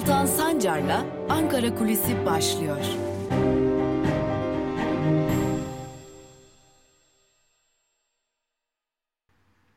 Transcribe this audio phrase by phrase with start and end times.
[0.00, 2.78] Altan Sancar'la Ankara Kulisi başlıyor.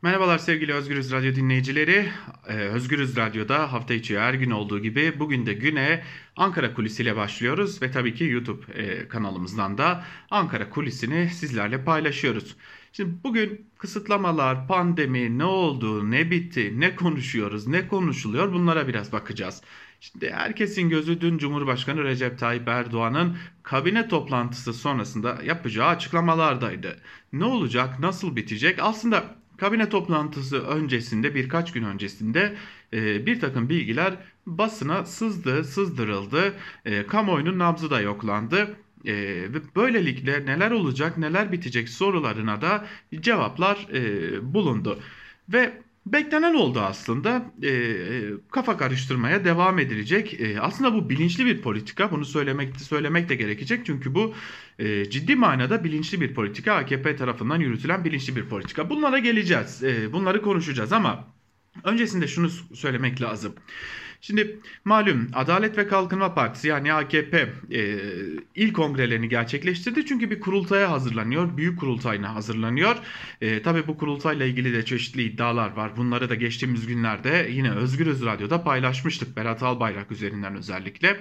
[0.01, 2.09] Merhabalar sevgili Özgürüz Radyo dinleyicileri.
[2.47, 6.03] Ee, Özgürüz Radyo'da hafta içi her gün olduğu gibi bugün de güne
[6.35, 12.55] Ankara Kulisi ile başlıyoruz ve tabii ki YouTube e, kanalımızdan da Ankara Kulisi'ni sizlerle paylaşıyoruz.
[12.91, 19.61] Şimdi bugün kısıtlamalar, pandemi, ne oldu, ne bitti, ne konuşuyoruz, ne konuşuluyor bunlara biraz bakacağız.
[20.03, 26.99] Şimdi herkesin gözü dün Cumhurbaşkanı Recep Tayyip Erdoğan'ın kabine toplantısı sonrasında yapacağı açıklamalardaydı.
[27.33, 28.79] Ne olacak, nasıl bitecek?
[28.81, 32.55] Aslında kabine toplantısı öncesinde birkaç gün öncesinde
[32.93, 34.13] e, bir takım bilgiler
[34.45, 36.53] basına sızdı, sızdırıldı.
[36.85, 38.75] E, kamuoyunun nabzı da yoklandı.
[39.05, 39.13] E,
[39.53, 42.85] ve böylelikle neler olacak, neler bitecek sorularına da
[43.21, 43.87] cevaplar
[44.41, 44.99] bulundu.
[45.49, 47.51] Ve beklenen oldu aslında.
[47.61, 50.41] E, e, kafa karıştırmaya devam edilecek.
[50.41, 52.11] E, aslında bu bilinçli bir politika.
[52.11, 53.85] Bunu söylemek söylemek de gerekecek.
[53.85, 54.33] Çünkü bu
[54.79, 56.73] e, ciddi manada bilinçli bir politika.
[56.73, 58.89] AKP tarafından yürütülen bilinçli bir politika.
[58.89, 59.83] Bunlara geleceğiz.
[59.83, 61.27] E, bunları konuşacağız ama
[61.83, 63.55] öncesinde şunu söylemek lazım.
[64.25, 67.99] Şimdi malum Adalet ve Kalkınma Partisi yani AKP e,
[68.55, 70.05] il kongrelerini gerçekleştirdi.
[70.05, 71.57] Çünkü bir kurultaya hazırlanıyor.
[71.57, 72.95] Büyük kurultayına hazırlanıyor.
[73.41, 75.97] E, tabii bu kurultayla ilgili de çeşitli iddialar var.
[75.97, 79.37] Bunları da geçtiğimiz günlerde yine Özgürüz Radyo'da paylaşmıştık.
[79.37, 81.17] Berat Albayrak üzerinden özellikle.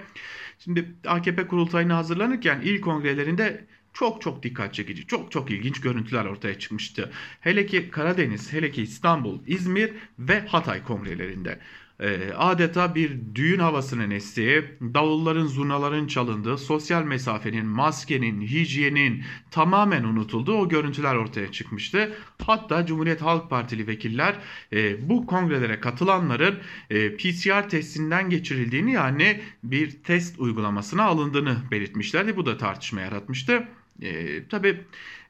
[0.59, 6.59] Şimdi AKP kurultayına hazırlanırken il kongrelerinde çok çok dikkat çekici, çok çok ilginç görüntüler ortaya
[6.59, 7.13] çıkmıştı.
[7.41, 11.59] Hele ki Karadeniz, hele ki İstanbul, İzmir ve Hatay kongrelerinde.
[12.03, 20.55] Ee, adeta bir düğün havasının estiği, davulların, zurnaların çalındığı, sosyal mesafenin, maskenin, hijyenin tamamen unutulduğu
[20.55, 22.13] o görüntüler ortaya çıkmıştı.
[22.47, 24.35] Hatta Cumhuriyet Halk Partili vekiller
[24.73, 26.59] e, bu kongrelere katılanların
[26.91, 32.37] e, PCR testinden geçirildiğini yani bir test uygulamasına alındığını belirtmişlerdi.
[32.37, 33.69] Bu da tartışma yaratmıştı.
[34.03, 34.81] E, tabii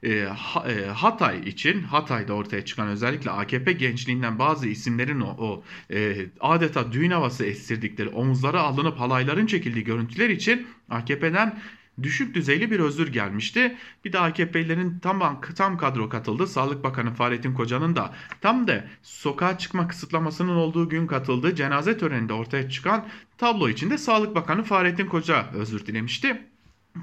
[0.03, 5.63] e, ha, e, Hatay için Hatay'da ortaya çıkan özellikle AKP gençliğinden bazı isimlerin o, o
[5.93, 11.59] e, adeta düğün havası estirdikleri omuzlara alınıp halayların çekildiği görüntüler için AKP'den
[12.03, 13.77] düşük düzeyli bir özür gelmişti.
[14.05, 16.47] Bir de AKP'lerin tam, tam kadro katıldı.
[16.47, 22.33] Sağlık Bakanı Fahrettin Koca'nın da tam da sokağa çıkma kısıtlamasının olduğu gün katıldığı cenaze töreninde
[22.33, 23.07] ortaya çıkan
[23.37, 26.52] tablo içinde Sağlık Bakanı Fahrettin Koca özür dilemişti.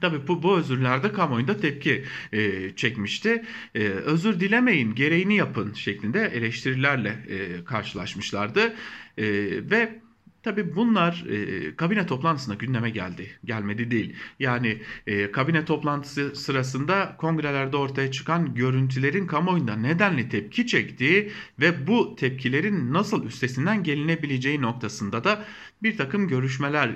[0.01, 3.45] Tabii bu, bu özürlerde kamuoyunda tepki e, çekmişti.
[3.75, 8.75] E, özür dilemeyin, gereğini yapın şeklinde eleştirilerle e, karşılaşmışlardı.
[9.19, 9.25] E,
[9.71, 10.01] ve
[10.43, 13.39] Tabii bunlar e, kabine toplantısında gündeme geldi.
[13.45, 14.17] Gelmedi değil.
[14.39, 22.17] Yani e, kabine toplantısı sırasında kongrelerde ortaya çıkan görüntülerin kamuoyunda nedenli tepki çektiği ve bu
[22.17, 25.45] tepkilerin nasıl üstesinden gelinebileceği noktasında da
[25.83, 26.91] bir takım görüşmeler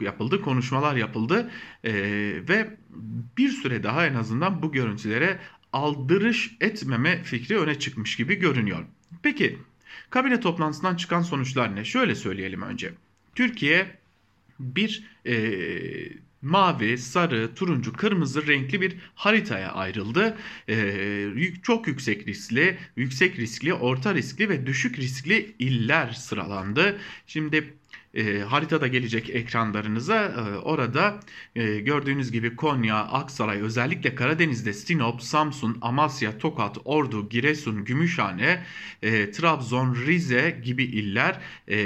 [0.00, 1.50] yapıldı, konuşmalar yapıldı
[1.84, 1.92] e,
[2.48, 2.76] ve
[3.38, 5.38] bir süre daha en azından bu görüntülere
[5.72, 8.84] aldırış etmeme fikri öne çıkmış gibi görünüyor.
[9.22, 9.58] Peki
[10.14, 11.84] Kabine toplantısından çıkan sonuçlar ne?
[11.84, 12.92] Şöyle söyleyelim önce.
[13.34, 13.98] Türkiye
[14.60, 15.34] bir e,
[16.42, 20.36] mavi, sarı, turuncu, kırmızı renkli bir haritaya ayrıldı.
[20.68, 21.30] Ee,
[21.62, 26.98] çok yüksek riskli, yüksek riskli, orta riskli ve düşük riskli iller sıralandı.
[27.26, 27.74] Şimdi
[28.14, 31.20] e, haritada gelecek ekranlarınıza e, orada
[31.56, 38.64] e, gördüğünüz gibi Konya, Aksaray özellikle Karadeniz'de Sinop, Samsun, Amasya, Tokat, Ordu, Giresun, Gümüşhane,
[39.02, 41.76] e, Trabzon, Rize gibi iller e,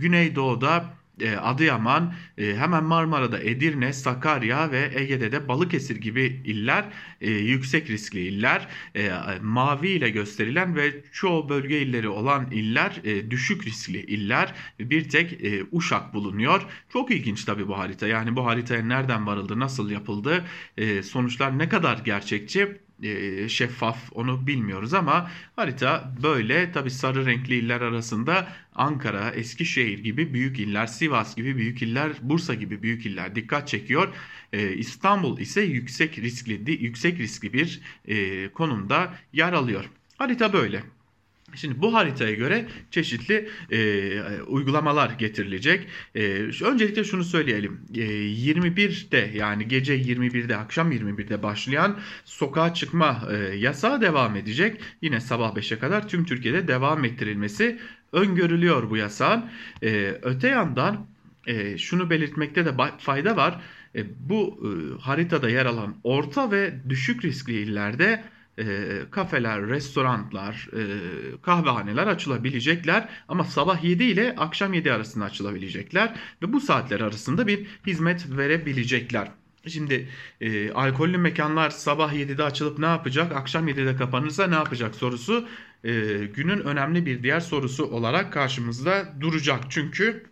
[0.00, 0.96] Güneydoğu'da
[1.42, 6.84] Adıyaman, e, hemen Marmara'da Edirne, Sakarya ve Ege'de de Balıkesir gibi iller
[7.20, 8.68] e, yüksek riskli iller.
[9.42, 14.54] Mavi ile gösterilen ve çoğu bölge illeri olan iller düşük riskli iller.
[14.80, 15.40] Bir tek
[15.72, 16.66] Uşak bulunuyor.
[16.92, 18.06] Çok ilginç tabii bu harita.
[18.06, 20.44] Yani bu haritaya nereden varıldı, nasıl yapıldı,
[21.02, 22.85] sonuçlar ne kadar gerçekçi e,
[23.48, 30.58] şeffaf onu bilmiyoruz ama harita böyle tabi sarı renkli iller arasında Ankara, Eskişehir gibi büyük
[30.58, 34.08] iller, Sivas gibi büyük iller, Bursa gibi büyük iller dikkat çekiyor.
[34.52, 39.84] E, İstanbul ise yüksek riskli yüksek riskli bir e, konumda yer alıyor.
[40.18, 40.82] Harita böyle.
[41.54, 45.86] Şimdi bu haritaya göre çeşitli e, uygulamalar getirilecek.
[46.14, 46.20] E,
[46.64, 47.80] öncelikle şunu söyleyelim.
[47.94, 54.80] E, 21'de yani gece 21'de akşam 21'de başlayan sokağa çıkma e, yasağı devam edecek.
[55.02, 57.78] Yine sabah 5'e kadar tüm Türkiye'de devam ettirilmesi
[58.12, 59.44] öngörülüyor bu yasağın.
[59.82, 61.06] E, öte yandan
[61.46, 63.60] e, şunu belirtmekte de fayda var.
[63.94, 68.24] E, bu e, haritada yer alan orta ve düşük riskli illerde
[68.58, 70.82] e, kafeler, restoranlar, e,
[71.42, 77.66] kahvehaneler açılabilecekler ama sabah 7 ile akşam 7 arasında açılabilecekler ve bu saatler arasında bir
[77.86, 79.30] hizmet verebilecekler.
[79.68, 80.08] Şimdi
[80.40, 85.48] e, alkollü mekanlar sabah 7'de açılıp ne yapacak, akşam 7'de kapanırsa ne yapacak sorusu
[85.84, 85.92] e,
[86.34, 89.60] günün önemli bir diğer sorusu olarak karşımızda duracak.
[89.68, 90.26] Çünkü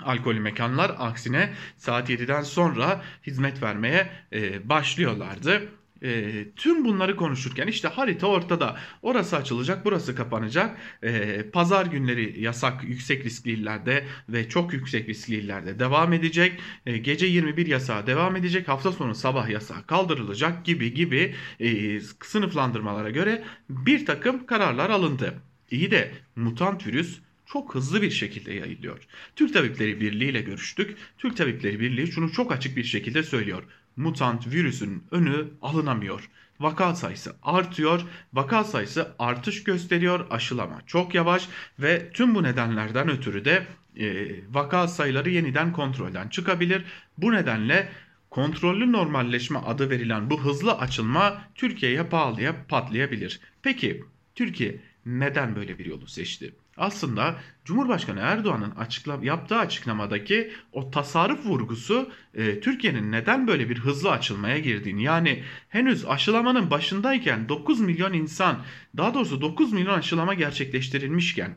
[0.00, 5.68] alkollü mekanlar aksine saat 7'den sonra hizmet vermeye e, başlıyorlardı.
[6.02, 8.76] E, tüm bunları konuşurken işte harita ortada.
[9.02, 10.78] Orası açılacak, burası kapanacak.
[11.02, 16.60] E, pazar günleri yasak yüksek riskli illerde ve çok yüksek riskli illerde devam edecek.
[16.86, 18.68] E, gece 21 yasağı devam edecek.
[18.68, 25.34] Hafta sonu sabah yasağı kaldırılacak gibi gibi e, sınıflandırmalara göre bir takım kararlar alındı.
[25.70, 28.98] İyi de mutant virüs çok hızlı bir şekilde yayılıyor.
[29.36, 30.96] Türk Tabipleri Birliği ile görüştük.
[31.18, 33.62] Türk Tabipleri Birliği şunu çok açık bir şekilde söylüyor
[33.98, 36.30] mutant virüsün önü alınamıyor.
[36.60, 38.00] Vaka sayısı artıyor,
[38.32, 41.48] vaka sayısı artış gösteriyor, aşılama çok yavaş
[41.78, 43.66] ve tüm bu nedenlerden ötürü de
[43.96, 46.84] e, vaka sayıları yeniden kontrolden çıkabilir.
[47.18, 47.88] Bu nedenle
[48.30, 53.40] kontrollü normalleşme adı verilen bu hızlı açılma Türkiye'ye pahalıya patlayabilir.
[53.62, 54.04] Peki
[54.34, 56.54] Türkiye neden böyle bir yolu seçti?
[56.78, 64.10] Aslında Cumhurbaşkanı Erdoğan'ın açıkla, yaptığı açıklamadaki o tasarruf vurgusu e, Türkiye'nin neden böyle bir hızlı
[64.10, 68.58] açılmaya girdiğini yani henüz aşılamanın başındayken 9 milyon insan
[68.96, 71.56] daha doğrusu 9 milyon aşılama gerçekleştirilmişken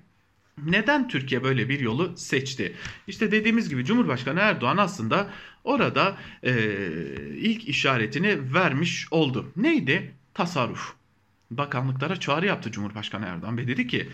[0.65, 2.75] neden Türkiye böyle bir yolu seçti?
[3.07, 5.29] İşte dediğimiz gibi Cumhurbaşkanı Erdoğan aslında
[5.63, 6.53] orada e,
[7.35, 9.51] ilk işaretini vermiş oldu.
[9.56, 10.13] Neydi?
[10.33, 10.94] Tasarruf.
[11.51, 14.09] Bakanlıklara çağrı yaptı Cumhurbaşkanı Erdoğan ve dedi ki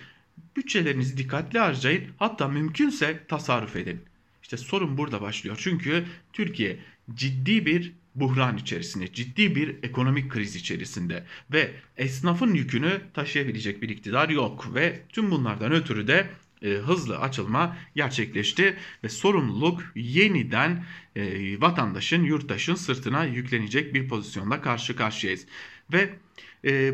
[0.56, 4.02] Bütçelerinizi dikkatli harcayın hatta mümkünse tasarruf edin.
[4.42, 5.58] İşte sorun burada başlıyor.
[5.60, 6.80] Çünkü Türkiye
[7.16, 11.24] ciddi bir buhran içerisinde, ciddi bir ekonomik kriz içerisinde
[11.54, 16.30] ve esnafın yükünü taşıyabilecek bir iktidar yok ve tüm bunlardan ötürü de
[16.62, 20.86] e, hızlı açılma gerçekleşti ve sorumluluk yeniden
[21.16, 25.46] e, vatandaşın, yurttaşın sırtına yüklenecek bir pozisyonda karşı karşıyayız.
[25.94, 26.10] Ve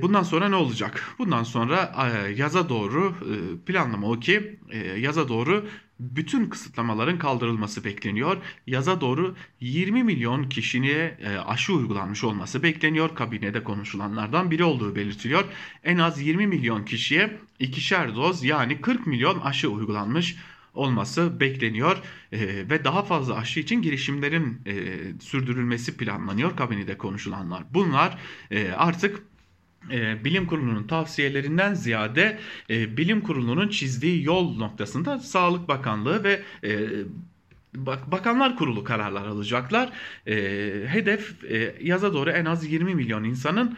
[0.02, 1.16] bundan sonra ne olacak?
[1.20, 5.66] Bundan sonra e, yaza doğru e, planlama o ki e, yaza doğru
[6.00, 8.38] bütün kısıtlamaların kaldırılması bekleniyor.
[8.68, 11.18] Yaza doğru 20 milyon kişiye
[11.48, 13.16] aşı uygulanmış olması bekleniyor.
[13.16, 15.44] Kabinede konuşulanlardan biri olduğu belirtiliyor.
[15.84, 20.36] En az 20 milyon kişiye ikişer doz yani 40 milyon aşı uygulanmış
[20.74, 21.98] olması bekleniyor
[22.32, 22.40] e,
[22.70, 24.74] ve daha fazla aşı için girişimlerin e,
[25.22, 27.64] sürdürülmesi planlanıyor kabinede konuşulanlar.
[27.74, 28.18] Bunlar
[28.52, 29.24] e, artık
[29.92, 32.40] e, bilim kurulunun tavsiyelerinden ziyade
[32.70, 36.90] e, bilim kurulunun çizdiği yol noktasında Sağlık Bakanlığı ve e,
[38.08, 39.90] Bakanlar Kurulu kararlar alacaklar.
[40.28, 40.34] E,
[40.88, 43.78] hedef e, yaza doğru en az 20 milyon insanın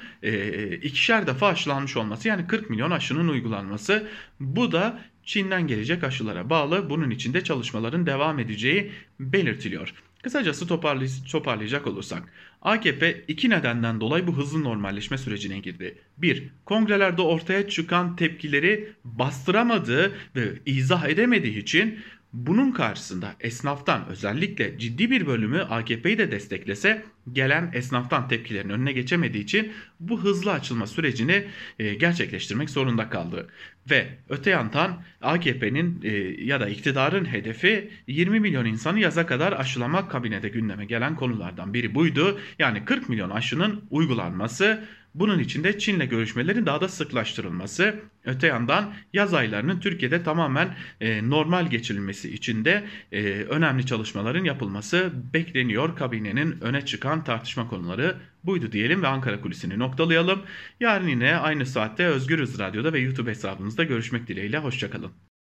[0.82, 4.08] ikişer defa aşılanmış olması yani 40 milyon aşının uygulanması.
[4.40, 6.90] Bu da Çin'den gelecek aşılara bağlı.
[6.90, 9.94] Bunun için de çalışmaların devam edeceği belirtiliyor.
[10.24, 12.24] Kısacası toparlay toparlayacak olursak
[12.66, 15.98] AKP iki nedenden dolayı bu hızlı normalleşme sürecine girdi.
[16.18, 16.50] 1.
[16.66, 22.00] Kongrelerde ortaya çıkan tepkileri bastıramadığı ve izah edemediği için
[22.36, 29.44] bunun karşısında esnaftan özellikle ciddi bir bölümü AKP'yi de desteklese gelen esnaftan tepkilerin önüne geçemediği
[29.44, 31.44] için bu hızlı açılma sürecini
[31.80, 33.48] e, gerçekleştirmek zorunda kaldı.
[33.90, 36.12] Ve öte yandan AKP'nin e,
[36.44, 41.96] ya da iktidarın hedefi 20 milyon insanı yaza kadar aşılamak kabinede gündeme gelen konulardan biri
[41.96, 42.40] buydu.
[42.60, 44.84] Yani 40 milyon aşının uygulanması
[45.16, 47.96] bunun için de Çin'le görüşmelerin daha da sıklaştırılması,
[48.26, 55.12] öte yandan yaz aylarının Türkiye'de tamamen e, normal geçirilmesi için de e, önemli çalışmaların yapılması
[55.34, 55.96] bekleniyor.
[55.96, 60.42] Kabinenin öne çıkan tartışma konuları buydu diyelim ve Ankara kulisini noktalayalım.
[60.80, 64.58] Yarın yine aynı saatte Özgürüz Radyo'da ve YouTube hesabımızda görüşmek dileğiyle.
[64.58, 65.35] Hoşçakalın.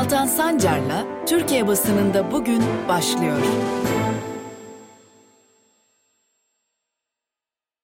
[0.00, 3.38] Altan Sancar'la Türkiye basınında bugün başlıyor.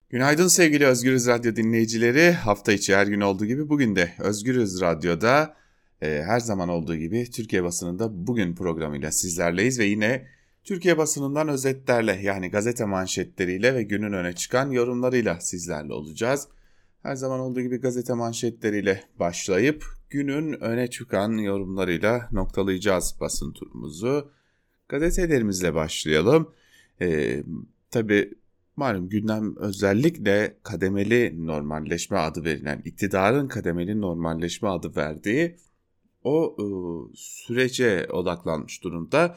[0.08, 2.32] Günaydın sevgili Özgürüz Radyo dinleyicileri.
[2.32, 5.56] Hafta içi her gün olduğu gibi bugün de Özgürüz Radyo'da
[6.02, 10.26] e, her zaman olduğu gibi Türkiye basınında bugün programıyla sizlerleyiz ve yine
[10.64, 16.49] Türkiye basınından özetlerle yani gazete manşetleriyle ve günün öne çıkan yorumlarıyla sizlerle olacağız.
[17.03, 24.31] Her zaman olduğu gibi gazete manşetleriyle başlayıp günün öne çıkan yorumlarıyla noktalayacağız basın turumuzu.
[24.88, 26.55] Gazetelerimizle başlayalım.
[27.00, 27.43] Ee,
[27.91, 28.35] tabii
[28.76, 35.57] malum gündem özellikle kademeli normalleşme adı verilen, iktidarın kademeli normalleşme adı verdiği
[36.25, 36.65] o e,
[37.15, 39.37] sürece odaklanmış durumda.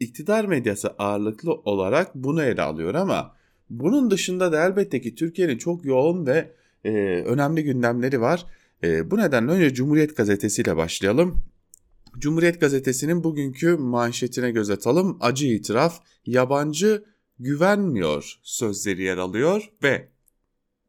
[0.00, 3.36] iktidar medyası ağırlıklı olarak bunu ele alıyor ama
[3.70, 6.90] bunun dışında da elbette ki Türkiye'nin çok yoğun ve e,
[7.26, 8.46] önemli gündemleri var.
[8.82, 11.42] E, bu nedenle önce Cumhuriyet Gazetesi ile başlayalım.
[12.18, 15.18] Cumhuriyet Gazetesi'nin bugünkü manşetine göz atalım.
[15.20, 17.04] Acı itiraf, yabancı
[17.38, 20.08] güvenmiyor sözleri yer alıyor ve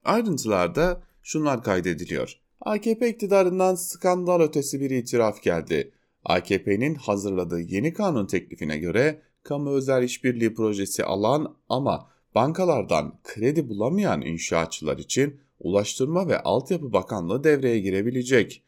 [0.04, 2.38] ayrıntılarda şunlar kaydediliyor.
[2.62, 5.92] AKP iktidarından skandal ötesi bir itiraf geldi.
[6.26, 14.22] AKP'nin hazırladığı yeni kanun teklifine göre kamu özel işbirliği projesi alan ama bankalardan kredi bulamayan
[14.22, 18.64] inşaatçılar için Ulaştırma ve Altyapı Bakanlığı devreye girebilecek.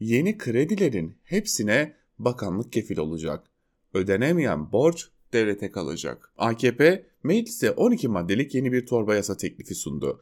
[0.00, 3.46] Yeni kredilerin hepsine bakanlık kefil olacak.
[3.94, 6.32] Ödenemeyen borç devlete kalacak.
[6.38, 10.20] AKP meclise 12 maddelik yeni bir torba yasa teklifi sundu.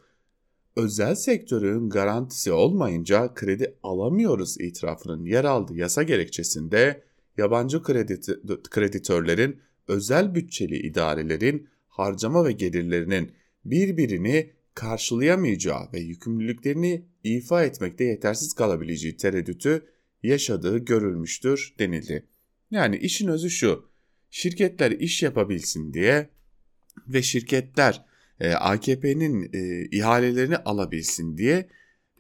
[0.77, 7.03] Özel sektörün garantisi olmayınca kredi alamıyoruz itirafının yer aldığı yasa gerekçesinde
[7.37, 7.83] yabancı
[8.71, 13.33] kreditörlerin özel bütçeli idarelerin harcama ve gelirlerinin
[13.65, 19.87] birbirini karşılayamayacağı ve yükümlülüklerini ifa etmekte yetersiz kalabileceği tereddütü
[20.23, 22.27] yaşadığı görülmüştür denildi.
[22.71, 23.89] Yani işin özü şu,
[24.31, 26.29] şirketler iş yapabilsin diye
[27.09, 28.05] ve şirketler
[28.41, 31.69] e, AKP'nin e, ihalelerini alabilsin diye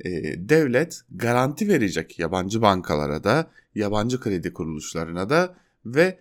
[0.05, 0.11] e,
[0.49, 5.57] devlet garanti verecek yabancı bankalara da, yabancı kredi kuruluşlarına da
[5.87, 6.19] ve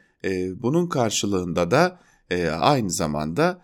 [0.55, 2.01] bunun karşılığında da
[2.59, 3.61] aynı zamanda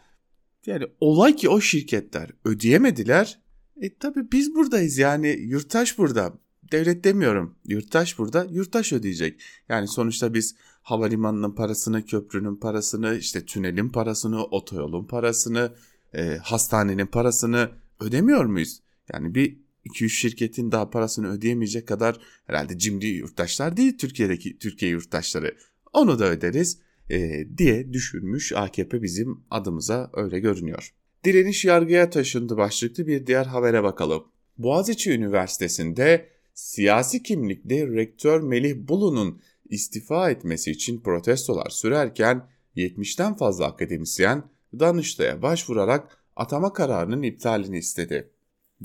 [0.68, 3.40] yani olay ki o şirketler ödeyemediler.
[3.82, 6.34] E tabi biz buradayız yani yurttaş burada.
[6.72, 7.56] Devlet demiyorum.
[7.66, 8.48] Yurttaş burada.
[8.52, 9.42] Yurttaş ödeyecek.
[9.70, 15.72] Yani sonuçta biz havalimanının parasını, köprünün parasını, işte tünelin parasını, otoyolun parasını,
[16.14, 17.70] e, hastanenin parasını
[18.00, 18.82] ödemiyor muyuz?
[19.14, 25.58] Yani bir 2-3 şirketin daha parasını ödeyemeyecek kadar herhalde cimri yurttaşlar değil Türkiye'deki Türkiye yurttaşları.
[25.94, 30.94] Onu da öderiz e, diye düşünmüş AKP bizim adımıza öyle görünüyor.
[31.26, 34.24] Direniş yargıya taşındı başlıklı bir diğer habere bakalım.
[34.58, 44.44] Boğaziçi Üniversitesi'nde siyasi kimlikli rektör Melih Bulu'nun istifa etmesi için protestolar sürerken 70'ten fazla akademisyen
[44.80, 48.30] Danıştay'a başvurarak atama kararının iptalini istedi.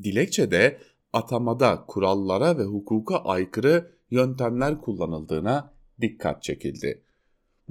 [0.03, 0.79] Dilekçede
[1.13, 7.02] atamada kurallara ve hukuka aykırı yöntemler kullanıldığına dikkat çekildi.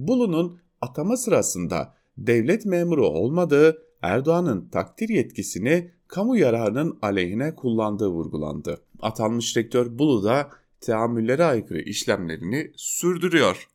[0.08, 8.82] Bulu'nun atama sırasında devlet memuru olmadığı Erdoğan'ın takdir yetkisini kamu yararının aleyhine kullandığı vurgulandı.
[9.00, 10.50] Atanmış rektör Bulu da
[10.82, 13.68] teamüllere aykırı işlemlerini sürdürüyor.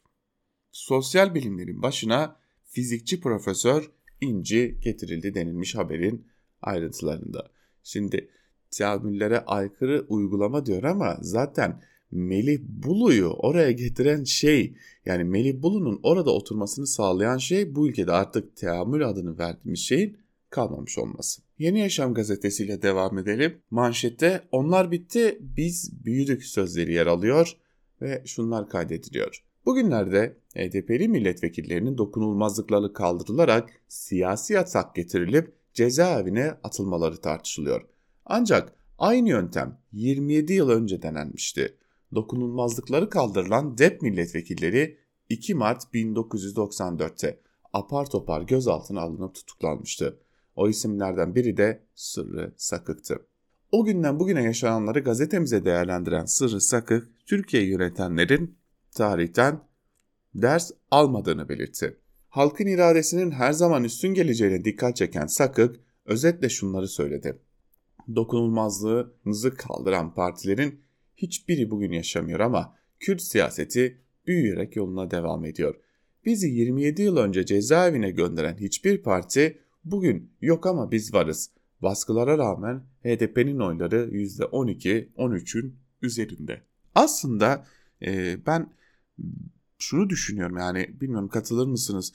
[0.72, 3.90] Sosyal bilimlerin başına fizikçi profesör
[4.20, 6.26] İnci getirildi denilmiş haberin
[6.62, 7.50] ayrıntılarında.
[7.82, 8.30] Şimdi
[8.70, 16.30] teamüllere aykırı uygulama diyor ama zaten Melih Bulu'yu oraya getiren şey yani Melih Bulu'nun orada
[16.30, 20.16] oturmasını sağlayan şey bu ülkede artık teamül adını verdiğimiz şeyin
[20.50, 21.42] kalmamış olması.
[21.58, 23.58] Yeni Yaşam gazetesiyle devam edelim.
[23.70, 27.56] Manşette onlar bitti biz büyüdük sözleri yer alıyor
[28.02, 29.44] ve şunlar kaydediliyor.
[29.66, 37.86] Bugünlerde HDP'li milletvekillerinin dokunulmazlıkları kaldırılarak siyasi yasak getirilip cezaevine atılmaları tartışılıyor.
[38.24, 41.76] Ancak aynı yöntem 27 yıl önce denenmişti
[42.14, 44.98] dokunulmazlıkları kaldırılan DEP milletvekilleri
[45.28, 47.40] 2 Mart 1994'te
[47.72, 50.20] apar topar gözaltına alınıp tutuklanmıştı.
[50.56, 53.26] O isimlerden biri de Sırrı Sakık'tı.
[53.72, 58.58] O günden bugüne yaşananları gazetemize değerlendiren Sırrı Sakık, Türkiye yönetenlerin
[58.92, 59.60] tarihten
[60.34, 61.96] ders almadığını belirtti.
[62.28, 67.38] Halkın iradesinin her zaman üstün geleceğine dikkat çeken Sakık, özetle şunları söyledi.
[68.14, 70.80] Dokunulmazlığınızı kaldıran partilerin
[71.16, 75.74] hiçbiri bugün yaşamıyor ama Kürt siyaseti büyüyerek yoluna devam ediyor.
[76.24, 81.50] Bizi 27 yıl önce cezaevine gönderen hiçbir parti bugün yok ama biz varız.
[81.82, 86.62] Baskılara rağmen HDP'nin oyları %12-13'ün üzerinde.
[86.94, 87.66] Aslında
[88.02, 88.72] e, ben
[89.78, 92.12] şunu düşünüyorum yani bilmiyorum katılır mısınız?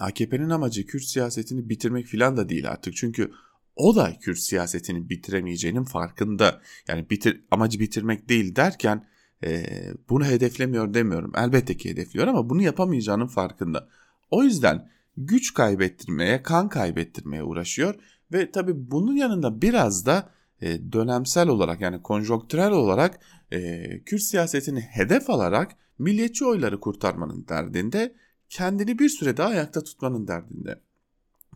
[0.00, 2.96] AKP'nin amacı Kürt siyasetini bitirmek filan da değil artık.
[2.96, 3.30] Çünkü
[3.76, 6.60] o da Kürt siyasetini bitiremeyeceğinin farkında.
[6.88, 9.06] Yani bitir, amacı bitirmek değil derken
[9.44, 9.64] e,
[10.08, 11.32] bunu hedeflemiyor demiyorum.
[11.36, 13.88] Elbette ki hedefliyor ama bunu yapamayacağının farkında.
[14.30, 17.94] O yüzden güç kaybettirmeye, kan kaybettirmeye uğraşıyor
[18.32, 24.80] ve tabii bunun yanında biraz da e, dönemsel olarak yani konjonktürel olarak e, Kürt siyasetini
[24.80, 28.14] hedef alarak milliyetçi oyları kurtarmanın derdinde,
[28.48, 30.80] kendini bir süre daha ayakta tutmanın derdinde.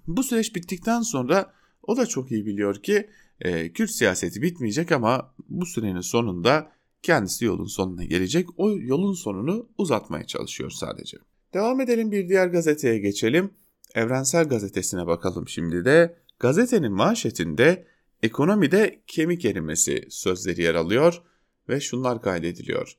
[0.07, 1.53] Bu süreç bittikten sonra
[1.87, 7.45] o da çok iyi biliyor ki e, Kürt siyaseti bitmeyecek ama bu sürenin sonunda kendisi
[7.45, 8.49] yolun sonuna gelecek.
[8.57, 11.19] O yolun sonunu uzatmaya çalışıyor sadece.
[11.55, 13.51] Devam edelim bir diğer gazeteye geçelim.
[13.95, 16.17] Evrensel Gazetesi'ne bakalım şimdi de.
[16.39, 17.87] Gazetenin manşetinde
[18.23, 21.23] ekonomide kemik erimesi sözleri yer alıyor
[21.69, 22.97] ve şunlar kaydediliyor.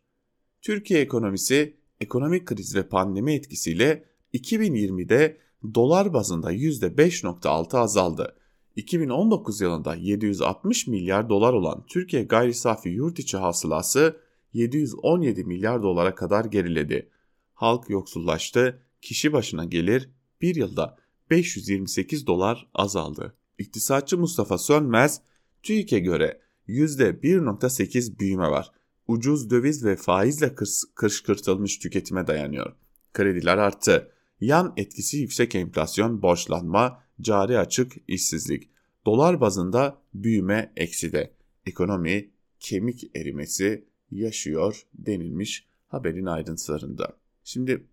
[0.61, 5.37] Türkiye ekonomisi ekonomik kriz ve pandemi etkisiyle 2020'de
[5.73, 8.35] dolar bazında %5.6 azaldı.
[8.77, 14.21] 2019 yılında 760 milyar dolar olan Türkiye gayri safi yurt içi hasılası
[14.53, 17.09] 717 milyar dolara kadar geriledi.
[17.53, 20.09] Halk yoksullaştı, kişi başına gelir
[20.41, 20.97] bir yılda
[21.29, 23.35] 528 dolar azaldı.
[23.57, 25.21] İktisatçı Mustafa Sönmez,
[25.63, 28.71] TÜİK'e göre %1.8 büyüme var.
[29.07, 30.55] Ucuz döviz ve faizle
[30.95, 32.75] kışkırtılmış tüketime dayanıyor.
[33.13, 34.11] Krediler arttı.
[34.41, 38.69] Yan etkisi yüksek enflasyon, borçlanma, cari açık, işsizlik.
[39.05, 41.31] Dolar bazında büyüme ekside.
[41.65, 47.17] Ekonomi kemik erimesi yaşıyor denilmiş haberin ayrıntılarında.
[47.43, 47.87] Şimdi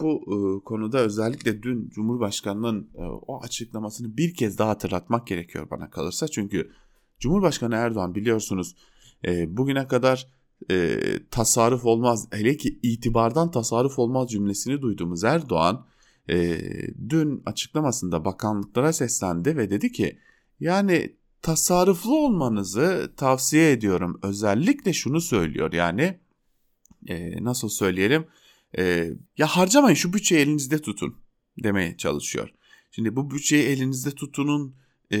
[0.00, 5.90] bu e, konuda özellikle dün Cumhurbaşkanı'nın e, o açıklamasını bir kez daha hatırlatmak gerekiyor bana
[5.90, 6.28] kalırsa.
[6.28, 6.70] Çünkü
[7.18, 8.76] Cumhurbaşkanı Erdoğan biliyorsunuz
[9.24, 10.28] e, bugüne kadar
[10.70, 10.98] e,
[11.30, 15.86] tasarruf olmaz hele ki itibardan tasarruf olmaz cümlesini duyduğumuz Erdoğan
[16.30, 16.60] e,
[17.08, 20.18] dün açıklamasında bakanlıklara seslendi ve dedi ki
[20.60, 24.20] yani tasarruflu olmanızı tavsiye ediyorum.
[24.22, 26.18] Özellikle şunu söylüyor yani
[27.08, 28.26] e, nasıl söyleyelim
[28.78, 31.16] e, ya harcamayın şu bütçeyi elinizde tutun
[31.62, 32.54] demeye çalışıyor.
[32.90, 34.76] Şimdi bu bütçeyi elinizde tutunun
[35.12, 35.18] e,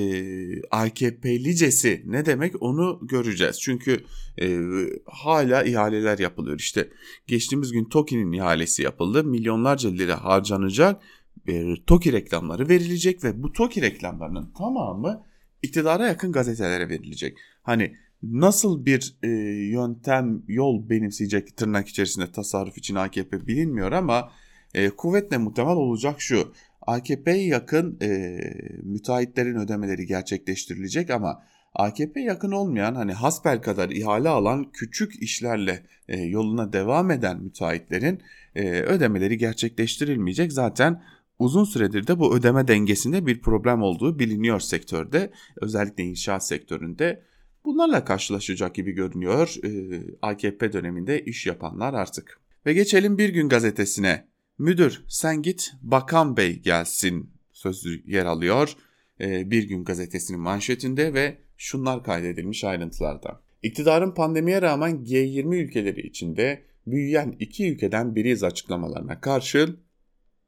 [0.70, 3.60] AKP'licesi ne demek onu göreceğiz.
[3.60, 4.04] Çünkü
[4.40, 4.58] e,
[5.06, 6.58] hala ihaleler yapılıyor.
[6.58, 6.88] İşte
[7.26, 9.24] geçtiğimiz gün TOKİ'nin ihalesi yapıldı.
[9.24, 11.02] Milyonlarca lira harcanacak.
[11.48, 15.24] E, TOKİ reklamları verilecek ve bu TOKİ reklamlarının tamamı
[15.62, 17.38] iktidara yakın gazetelere verilecek.
[17.62, 19.28] Hani nasıl bir e,
[19.70, 24.30] yöntem, yol benimseyecek tırnak içerisinde tasarruf için AKP bilinmiyor ama
[24.74, 26.52] e, kuvvetle muhtemel olacak şu.
[26.86, 28.38] AKP'ye yakın e,
[28.82, 31.42] müteahhitlerin ödemeleri gerçekleştirilecek ama
[31.74, 38.20] AKP yakın olmayan hani hasbel kadar ihale alan küçük işlerle e, yoluna devam eden müteahhitlerin
[38.54, 40.52] e, ödemeleri gerçekleştirilmeyecek.
[40.52, 41.02] Zaten
[41.38, 45.30] uzun süredir de bu ödeme dengesinde bir problem olduğu biliniyor sektörde.
[45.60, 47.22] Özellikle inşaat sektöründe
[47.64, 52.40] bunlarla karşılaşacak gibi görünüyor e, AKP döneminde iş yapanlar artık.
[52.66, 54.33] Ve geçelim Bir Gün gazetesine.
[54.58, 58.76] Müdür sen git bakan bey gelsin sözü yer alıyor
[59.20, 63.40] e, Bir Gün gazetesinin manşetinde ve şunlar kaydedilmiş ayrıntılarda.
[63.62, 69.80] İktidarın pandemiye rağmen G20 ülkeleri içinde büyüyen iki ülkeden biriyiz açıklamalarına karşın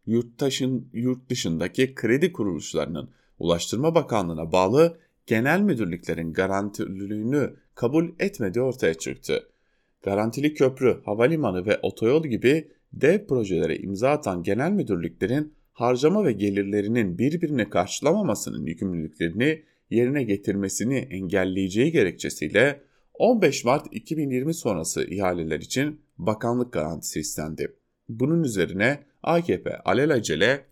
[0.07, 9.49] yurttaşın, yurt dışındaki kredi kuruluşlarının Ulaştırma Bakanlığı'na bağlı genel müdürlüklerin garantililiğini kabul etmediği ortaya çıktı.
[10.03, 17.18] Garantili köprü, havalimanı ve otoyol gibi dev projelere imza atan genel müdürlüklerin harcama ve gelirlerinin
[17.18, 22.80] birbirini karşılamamasının yükümlülüklerini yerine getirmesini engelleyeceği gerekçesiyle
[23.14, 27.76] 15 Mart 2020 sonrası ihaleler için bakanlık garantisi istendi.
[28.09, 30.64] Bunun üzerine AKP alelacele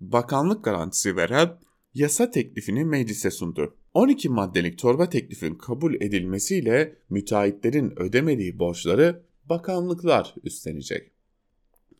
[0.00, 1.58] bakanlık garantisi veren
[1.94, 3.76] yasa teklifini meclise sundu.
[3.94, 11.15] 12 maddelik torba teklifin kabul edilmesiyle müteahhitlerin ödemediği borçları bakanlıklar üstlenecek.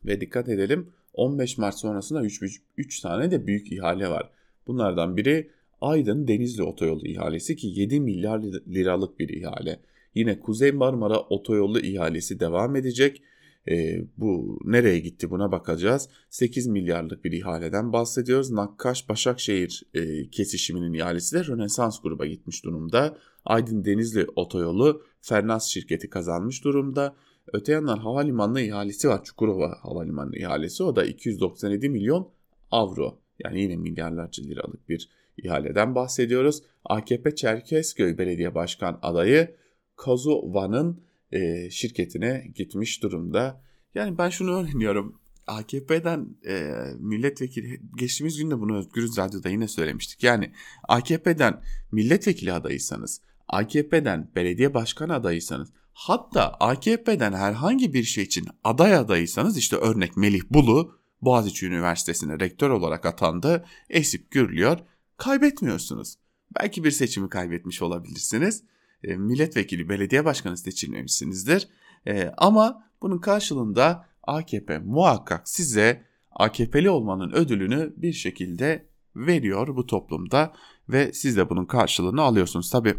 [0.07, 4.29] Ve dikkat edelim 15 Mart sonrasında 3, 3 tane de büyük ihale var.
[4.67, 9.79] Bunlardan biri Aydın Denizli Otoyolu ihalesi ki 7 milyar liralık bir ihale.
[10.15, 13.21] Yine Kuzey Marmara Otoyolu ihalesi devam edecek.
[13.69, 16.09] E, bu nereye gitti buna bakacağız.
[16.29, 18.51] 8 milyarlık bir ihaleden bahsediyoruz.
[18.51, 23.17] Nakkaş Başakşehir e, kesişiminin ihalesi de Rönesans gruba gitmiş durumda.
[23.45, 27.15] Aydın Denizli Otoyolu Fernaz şirketi kazanmış durumda.
[27.53, 29.23] Öte yandan havalimanı ihalesi var.
[29.23, 30.83] Çukurova Havalimanı ihalesi.
[30.83, 32.29] O da 297 milyon
[32.71, 33.19] avro.
[33.43, 36.63] Yani yine milyarlarca liralık bir ihaleden bahsediyoruz.
[36.85, 39.55] AKP Çerkezköy Belediye Başkan adayı
[39.97, 43.61] Kozova'nın e, şirketine gitmiş durumda.
[43.95, 45.19] Yani ben şunu öğreniyorum.
[45.47, 50.23] AKP'den e, milletvekili geçtiğimiz gün de bunu Özgürüz Radyo'da yine söylemiştik.
[50.23, 50.51] Yani
[50.87, 59.57] AKP'den milletvekili adayıysanız, AKP'den belediye başkan adayıysanız, hatta AKP'den herhangi bir şey için aday adayıysanız
[59.57, 63.65] işte örnek Melih Bulu Boğaziçi Üniversitesi'ne rektör olarak atandı.
[63.89, 64.79] Esip gürlüyor.
[65.17, 66.15] Kaybetmiyorsunuz.
[66.59, 68.63] Belki bir seçimi kaybetmiş olabilirsiniz
[69.03, 71.67] e, milletvekili, belediye başkanı seçilmemişsinizdir.
[72.07, 80.53] E, ama bunun karşılığında AKP muhakkak size AKP'li olmanın ödülünü bir şekilde veriyor bu toplumda
[80.89, 82.69] ve siz de bunun karşılığını alıyorsunuz.
[82.69, 82.95] Tabi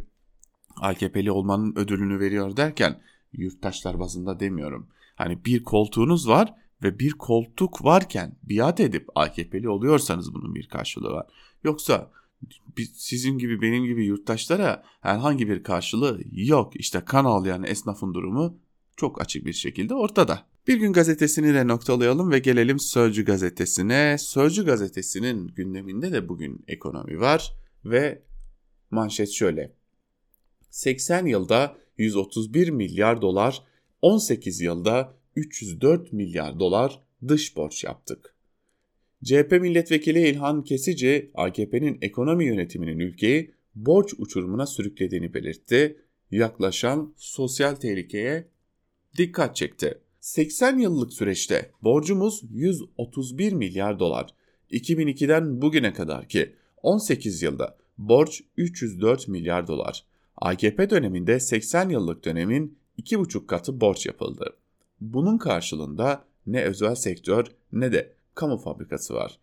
[0.80, 3.00] AKP'li olmanın ödülünü veriyor derken
[3.32, 4.88] yurttaşlar bazında demiyorum.
[5.14, 11.10] Hani bir koltuğunuz var ve bir koltuk varken biat edip AKP'li oluyorsanız bunun bir karşılığı
[11.10, 11.26] var.
[11.64, 12.10] Yoksa
[12.94, 16.76] sizin gibi benim gibi yurttaşlara herhangi bir karşılığı yok.
[16.76, 18.58] İşte kan ağlayan esnafın durumu
[18.96, 20.46] çok açık bir şekilde ortada.
[20.68, 24.16] Bir gün gazetesini de noktalayalım ve gelelim Sözcü gazetesine.
[24.18, 28.22] Sözcü gazetesinin gündeminde de bugün ekonomi var ve
[28.90, 29.77] manşet şöyle.
[30.78, 33.62] 80 yılda 131 milyar dolar,
[34.02, 38.34] 18 yılda 304 milyar dolar dış borç yaptık.
[39.24, 45.96] CHP milletvekili İlhan Kesici, AKP'nin ekonomi yönetiminin ülkeyi borç uçurumuna sürüklediğini belirtti.
[46.30, 48.48] Yaklaşan sosyal tehlikeye
[49.16, 49.98] dikkat çekti.
[50.20, 54.34] 80 yıllık süreçte borcumuz 131 milyar dolar.
[54.70, 60.04] 2002'den bugüne kadar ki 18 yılda borç 304 milyar dolar.
[60.40, 64.56] AKP döneminde 80 yıllık dönemin 2,5 katı borç yapıldı.
[65.00, 69.38] Bunun karşılığında ne özel sektör ne de kamu fabrikası var.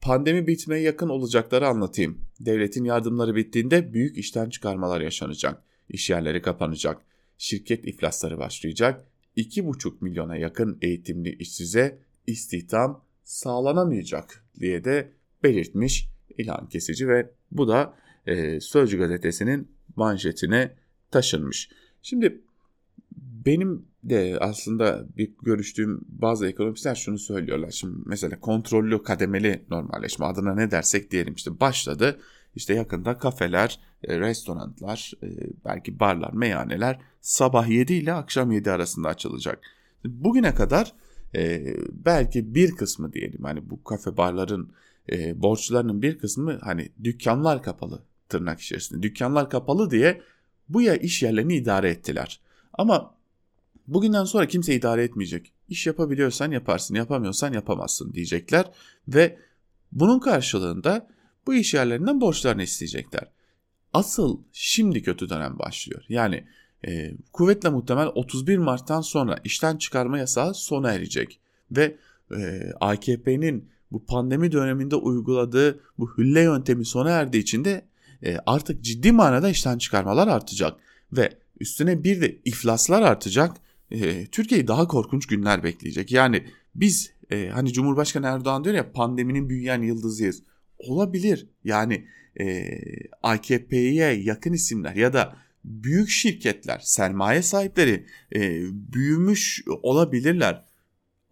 [0.00, 2.20] Pandemi bitmeye yakın olacakları anlatayım.
[2.40, 5.62] Devletin yardımları bittiğinde büyük işten çıkarmalar yaşanacak.
[5.88, 7.02] İş yerleri kapanacak.
[7.38, 9.04] Şirket iflasları başlayacak.
[9.36, 16.08] 2,5 milyona yakın eğitimli işsize istihdam sağlanamayacak diye de belirtmiş
[16.38, 17.94] ilan kesici ve bu da
[18.26, 20.74] e, Sözcü gazetesinin manşetine
[21.10, 21.70] taşınmış.
[22.02, 22.42] Şimdi
[23.46, 27.70] benim de aslında bir görüştüğüm bazı ekonomistler şunu söylüyorlar.
[27.70, 32.20] Şimdi mesela kontrollü kademeli normalleşme adına ne dersek diyelim işte başladı.
[32.54, 35.28] İşte yakında kafeler, e, restoranlar, e,
[35.64, 39.60] belki barlar, meyhaneler sabah 7 ile akşam 7 arasında açılacak.
[40.04, 40.92] Bugüne kadar
[41.34, 44.72] e, belki bir kısmı diyelim hani bu kafe barların
[45.34, 49.02] borçlarının bir kısmı hani dükkanlar kapalı tırnak içerisinde.
[49.02, 50.22] Dükkanlar kapalı diye
[50.68, 52.40] bu ya iş yerlerini idare ettiler.
[52.72, 53.14] Ama
[53.86, 55.52] bugünden sonra kimse idare etmeyecek.
[55.68, 58.70] İş yapabiliyorsan yaparsın, yapamıyorsan yapamazsın diyecekler
[59.08, 59.38] ve
[59.92, 61.08] bunun karşılığında
[61.46, 63.30] bu iş yerlerinden borçlarını isteyecekler.
[63.92, 66.04] Asıl şimdi kötü dönem başlıyor.
[66.08, 66.44] Yani
[66.86, 71.96] e, kuvvetle muhtemel 31 Mart'tan sonra işten çıkarma yasağı sona erecek ve
[72.36, 77.88] e, AKP'nin bu pandemi döneminde uyguladığı bu hülle yöntemi sona erdiği için de
[78.46, 80.80] artık ciddi manada işten çıkarmalar artacak
[81.12, 83.56] ve üstüne bir de iflaslar artacak.
[83.90, 86.12] E, Türkiye'yi daha korkunç günler bekleyecek.
[86.12, 90.42] Yani biz e, hani Cumhurbaşkanı Erdoğan diyor ya pandeminin büyüyen yıldızıyız.
[90.78, 91.46] Olabilir.
[91.64, 92.06] Yani
[92.40, 92.68] e,
[93.22, 100.64] AKP'ye yakın isimler ya da büyük şirketler, sermaye sahipleri e, büyümüş olabilirler.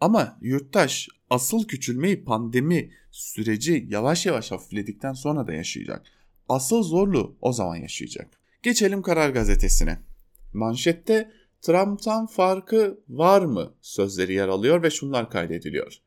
[0.01, 6.07] Ama yurttaş asıl küçülmeyi pandemi süreci yavaş yavaş hafifledikten sonra da yaşayacak.
[6.49, 8.29] Asıl zorluğu o zaman yaşayacak.
[8.63, 9.99] Geçelim Karar Gazetesi'ne.
[10.53, 11.31] Manşette
[11.63, 15.99] Trump'tan farkı var mı sözleri yer alıyor ve şunlar kaydediliyor.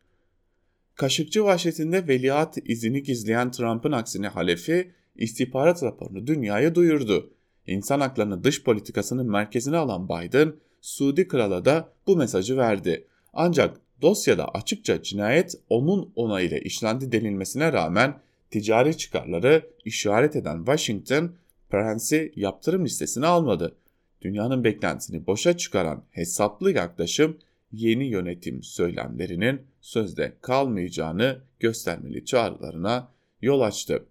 [0.95, 7.34] Kaşıkçı vahşetinde veliaht izini gizleyen Trump'ın aksine halefi istihbarat raporunu dünyaya duyurdu.
[7.67, 13.08] İnsan haklarını dış politikasının merkezine alan Biden, Suudi Kral'a da bu mesajı verdi.
[13.34, 21.35] Ancak dosyada açıkça cinayet onun onayıyla işlendi denilmesine rağmen ticari çıkarları işaret eden Washington,
[21.69, 23.75] Prensi yaptırım listesine almadı.
[24.21, 27.38] Dünyanın beklentisini boşa çıkaran hesaplı yaklaşım
[27.71, 34.05] yeni yönetim söylemlerinin sözde kalmayacağını göstermeli çağrılarına yol açtı.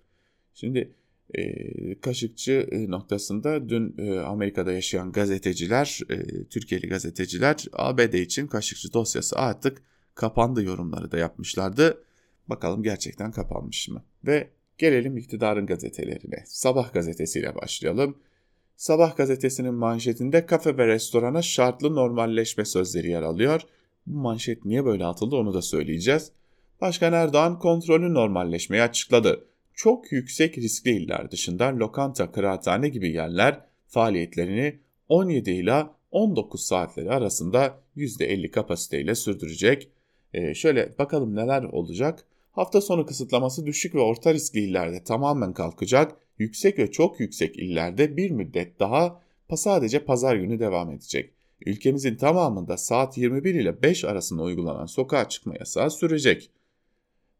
[0.55, 0.95] Şimdi
[1.35, 8.93] e, Kaşıkçı e, noktasında dün e, Amerika'da yaşayan gazeteciler, e, Türkiye'li gazeteciler ABD için Kaşıkçı
[8.93, 9.83] dosyası artık
[10.15, 12.03] kapandı yorumları da yapmışlardı.
[12.49, 14.03] Bakalım gerçekten kapanmış mı?
[14.27, 16.43] Ve gelelim iktidarın gazetelerine.
[16.47, 18.19] Sabah gazetesiyle başlayalım.
[18.77, 23.61] Sabah gazetesinin manşetinde kafe ve restorana şartlı normalleşme sözleri yer alıyor.
[24.07, 26.33] Bu manşet niye böyle atıldı onu da söyleyeceğiz.
[26.81, 29.45] Başkan Erdoğan kontrolü normalleşmeyi açıkladı.
[29.75, 37.81] Çok yüksek riskli iller dışında lokanta, kıraathane gibi yerler faaliyetlerini 17 ile 19 saatleri arasında
[37.97, 39.89] %50 kapasiteyle sürdürecek.
[40.35, 42.25] Ee, şöyle bakalım neler olacak.
[42.59, 46.17] Hafta sonu kısıtlaması düşük ve orta riskli illerde tamamen kalkacak.
[46.39, 49.23] Yüksek ve çok yüksek illerde bir müddet daha
[49.55, 51.33] sadece pazar günü devam edecek.
[51.67, 56.51] Ülkemizin tamamında saat 21 ile 5 arasında uygulanan sokağa çıkma yasağı sürecek.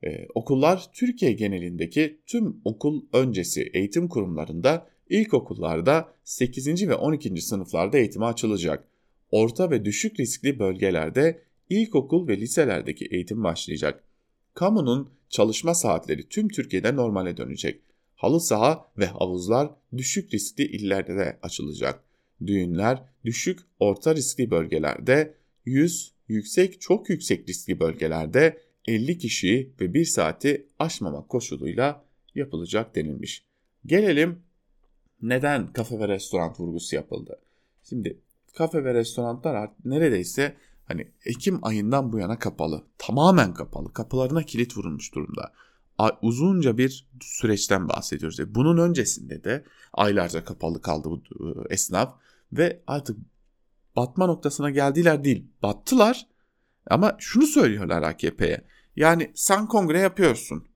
[0.05, 6.89] Ee, okullar Türkiye genelindeki tüm okul öncesi eğitim kurumlarında ilkokullarda 8.
[6.89, 7.41] ve 12.
[7.41, 8.85] sınıflarda eğitime açılacak.
[9.31, 14.08] Orta ve düşük riskli bölgelerde ilkokul ve liselerdeki eğitim başlayacak.
[14.59, 17.81] Kamunun çalışma saatleri tüm Türkiye'de normale dönecek.
[18.15, 22.05] Halı saha ve havuzlar düşük riskli illerde de açılacak.
[22.47, 30.05] Düğünler düşük orta riskli bölgelerde 100, yüksek çok yüksek riskli bölgelerde 50 kişi ve 1
[30.05, 33.45] saati aşmamak koşuluyla yapılacak denilmiş.
[33.87, 34.43] Gelelim
[35.23, 37.41] neden kafe ve restoran vurgusu yapıldı?
[37.85, 38.19] Şimdi
[38.55, 40.57] kafe ve restoranlar neredeyse
[40.89, 42.85] hani Ekim ayından bu yana kapalı.
[42.99, 43.93] Tamamen kapalı.
[43.93, 45.53] Kapılarına kilit vurulmuş durumda.
[46.23, 48.41] Uzunca bir süreçten bahsediyoruz.
[48.41, 52.15] E, bunun öncesinde de aylarca kapalı kaldı bu e, esnaf
[52.53, 53.17] ve artık
[53.97, 55.47] batma noktasına geldiler değil.
[55.63, 56.27] Battılar
[56.91, 58.65] ama şunu söylüyorlar AKP'ye.
[58.97, 60.69] Yani sen kongre yapıyorsun.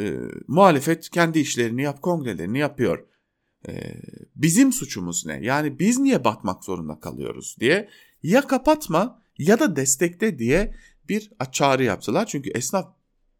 [0.00, 0.18] E,
[0.48, 3.06] muhalefet kendi işlerini yap, kongrelerini yapıyor.
[3.68, 3.94] E,
[4.36, 5.38] bizim suçumuz ne?
[5.42, 7.88] Yani biz niye batmak zorunda kalıyoruz diye
[8.22, 10.74] ya kapatma ya da destekte diye
[11.08, 12.26] bir çağrı yaptılar.
[12.26, 12.94] Çünkü esnaf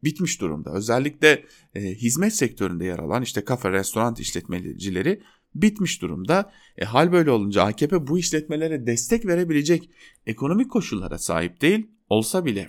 [0.05, 0.73] bitmiş durumda.
[0.73, 5.23] Özellikle e, hizmet sektöründe yer alan işte kafe, restoran işletmecileri
[5.55, 6.53] bitmiş durumda.
[6.79, 9.91] E, hal böyle olunca AKP bu işletmelere destek verebilecek
[10.27, 12.69] ekonomik koşullara sahip değil olsa bile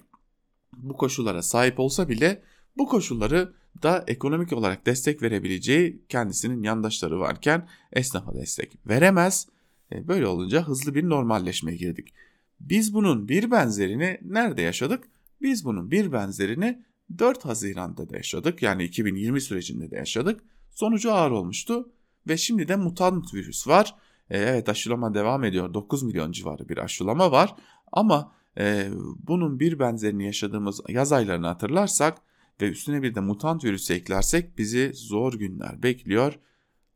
[0.78, 2.44] bu koşullara sahip olsa bile
[2.78, 9.48] bu koşulları da ekonomik olarak destek verebileceği kendisinin yandaşları varken esnafa destek veremez.
[9.92, 12.14] E, böyle olunca hızlı bir normalleşmeye girdik.
[12.60, 15.04] Biz bunun bir benzerini nerede yaşadık?
[15.42, 16.84] Biz bunun bir benzerini
[17.18, 18.62] 4 Haziran'da da yaşadık.
[18.62, 20.44] Yani 2020 sürecinde de yaşadık.
[20.72, 21.92] Sonucu ağır olmuştu
[22.28, 23.96] ve şimdi de mutant virüs var.
[24.30, 25.74] E, evet aşılama devam ediyor.
[25.74, 27.56] 9 milyon civarı bir aşılama var.
[27.92, 32.18] Ama e, bunun bir benzerini yaşadığımız yaz aylarını hatırlarsak
[32.62, 36.40] ve üstüne bir de mutant virüsü eklersek bizi zor günler bekliyor.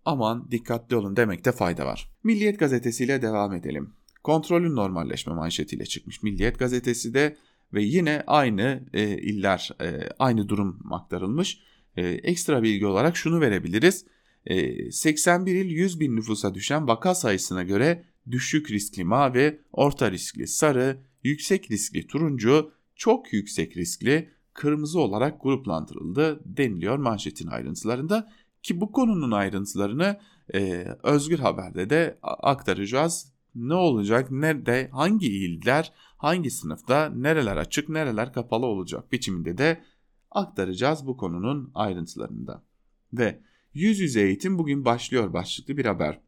[0.06, 2.12] Aman dikkatli olun demekte fayda var.
[2.24, 3.94] Milliyet gazetesiyle devam edelim.
[4.30, 7.38] Kontrolün normalleşme manşetiyle çıkmış Milliyet gazetesi de
[7.74, 11.60] ve yine aynı e, iller e, aynı durum aktarılmış.
[11.98, 14.06] E, ekstra bilgi olarak şunu verebiliriz.
[14.46, 20.48] E, 81 il 100 bin nüfusa düşen vaka sayısına göre düşük riskli mavi, orta riskli
[20.48, 28.32] sarı, yüksek riskli turuncu, çok yüksek riskli kırmızı olarak gruplandırıldı deniliyor manşetin ayrıntılarında
[28.64, 30.20] ki bu konunun ayrıntılarını
[30.54, 33.39] e, Özgür Haber'de de aktaracağız.
[33.56, 39.84] Ne olacak, nerede, hangi iller, hangi sınıfta, nereler açık, nereler kapalı olacak biçiminde de
[40.32, 42.64] aktaracağız bu konunun ayrıntılarında.
[43.14, 43.42] Ve
[43.74, 46.20] yüz yüze eğitim bugün başlıyor başlıklı bir haber.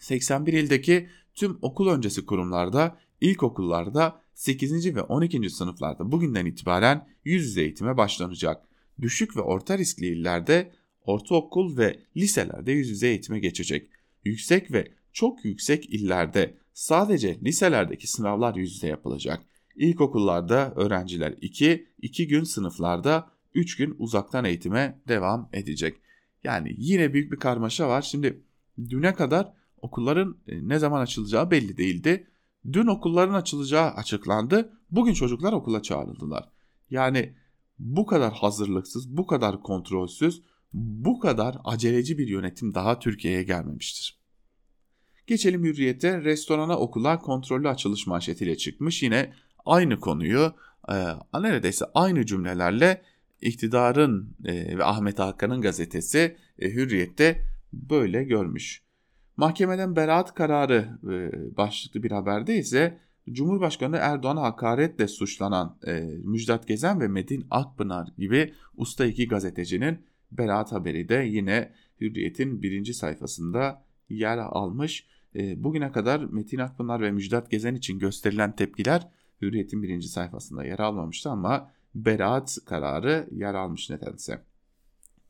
[0.00, 4.94] 81 ildeki tüm okul öncesi kurumlarda, ilkokullarda 8.
[4.94, 5.50] ve 12.
[5.50, 8.68] sınıflarda bugünden itibaren yüz yüze eğitime başlanacak.
[9.00, 13.90] Düşük ve orta riskli illerde ortaokul ve liselerde yüz yüze eğitime geçecek.
[14.24, 19.40] Yüksek ve çok yüksek illerde sadece liselerdeki sınavlar yüz yüze yapılacak.
[19.76, 25.96] İlkokullarda öğrenciler 2, 2 gün sınıflarda 3 gün uzaktan eğitime devam edecek.
[26.44, 28.02] Yani yine büyük bir karmaşa var.
[28.02, 28.42] Şimdi
[28.90, 32.26] düne kadar okulların e, ne zaman açılacağı belli değildi.
[32.72, 34.72] Dün okulların açılacağı açıklandı.
[34.90, 36.48] Bugün çocuklar okula çağrıldılar.
[36.90, 37.34] Yani
[37.78, 40.42] bu kadar hazırlıksız, bu kadar kontrolsüz,
[40.72, 44.17] bu kadar aceleci bir yönetim daha Türkiye'ye gelmemiştir.
[45.28, 49.02] Geçelim hürriyete restorana okula kontrollü açılış manşetiyle çıkmış.
[49.02, 49.32] Yine
[49.66, 50.52] aynı konuyu
[50.88, 50.94] e,
[51.34, 53.02] neredeyse aynı cümlelerle
[53.40, 58.82] iktidarın e, ve Ahmet Hakan'ın gazetesi e, Hürriyet'te böyle görmüş.
[59.36, 62.98] Mahkemeden beraat kararı e, başlıklı bir haberde ise
[63.32, 69.98] Cumhurbaşkanı Erdoğan'a hakaretle suçlanan e, Müjdat Gezen ve Metin Akpınar gibi usta iki gazetecinin
[70.32, 75.06] beraat haberi de yine Hürriyet'in birinci sayfasında yer almış.
[75.34, 79.08] E, bugüne kadar Metin Akpınar ve Müjdat Gezen için gösterilen tepkiler
[79.42, 84.42] Hürriyet'in birinci sayfasında yer almamıştı ama beraat kararı yer almış nedense.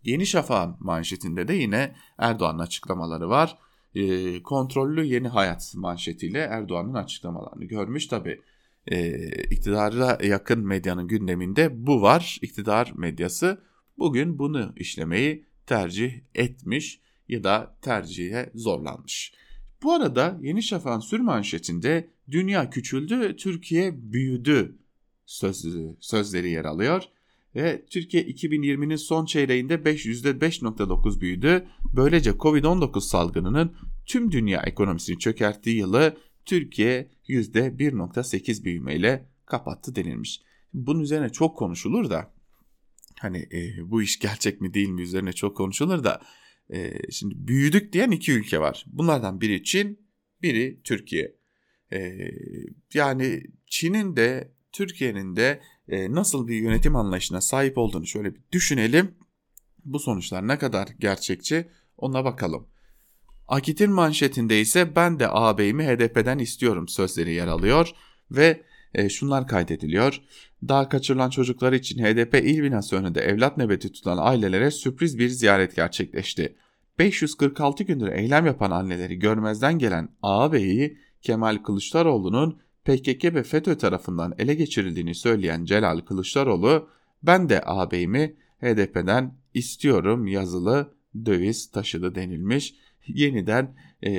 [0.05, 3.59] Yeni Şafak'ın manşetinde de yine Erdoğan'ın açıklamaları var
[3.95, 8.07] e, kontrollü yeni hayat manşetiyle Erdoğan'ın açıklamalarını görmüş.
[8.07, 8.41] Tabi
[8.87, 12.39] e, iktidara yakın medyanın gündeminde bu var.
[12.43, 13.61] İktidar medyası
[13.99, 19.33] bugün bunu işlemeyi tercih etmiş ya da tercihe zorlanmış.
[19.83, 24.79] Bu arada Yeni Şafak'ın sür manşetinde dünya küçüldü, Türkiye büyüdü
[25.27, 27.03] sözü, sözleri yer alıyor
[27.55, 31.67] ve Türkiye 2020'nin son çeyreğinde 5 %5.9 büyüdü.
[31.97, 40.41] Böylece Covid-19 salgınının tüm dünya ekonomisini çökerttiği yılı Türkiye %1.8 büyümeyle kapattı denilmiş.
[40.75, 42.31] Bunun üzerine çok konuşulur da
[43.19, 46.21] hani e, bu iş gerçek mi değil mi üzerine çok konuşulur da
[46.73, 48.85] e, şimdi büyüdük diyen iki ülke var.
[48.87, 50.09] Bunlardan biri Çin,
[50.43, 51.37] biri Türkiye.
[51.93, 52.31] E,
[52.95, 59.15] yani Çin'in de Türkiye'nin de e, nasıl bir yönetim anlayışına sahip olduğunu şöyle bir düşünelim.
[59.85, 62.69] Bu sonuçlar ne kadar gerçekçi ona bakalım.
[63.49, 67.91] Akit'in manşetinde ise ben de ağabeyimi HDP'den istiyorum sözleri yer alıyor
[68.31, 68.63] ve
[68.95, 70.21] e, şunlar kaydediliyor.
[70.69, 75.77] Daha kaçırılan çocuklar için HDP il binası önünde evlat nöbeti tutan ailelere sürpriz bir ziyaret
[75.77, 76.57] gerçekleşti.
[76.99, 84.55] 546 gündür eylem yapan anneleri görmezden gelen ağabeyi Kemal Kılıçdaroğlu'nun PKK ve FETÖ tarafından ele
[84.55, 86.89] geçirildiğini söyleyen Celal Kılıçdaroğlu
[87.23, 90.95] ben de ağabeyimi HDP'den istiyorum yazılı
[91.27, 92.75] döviz taşıdı denilmiş.
[93.07, 94.11] Yeniden e,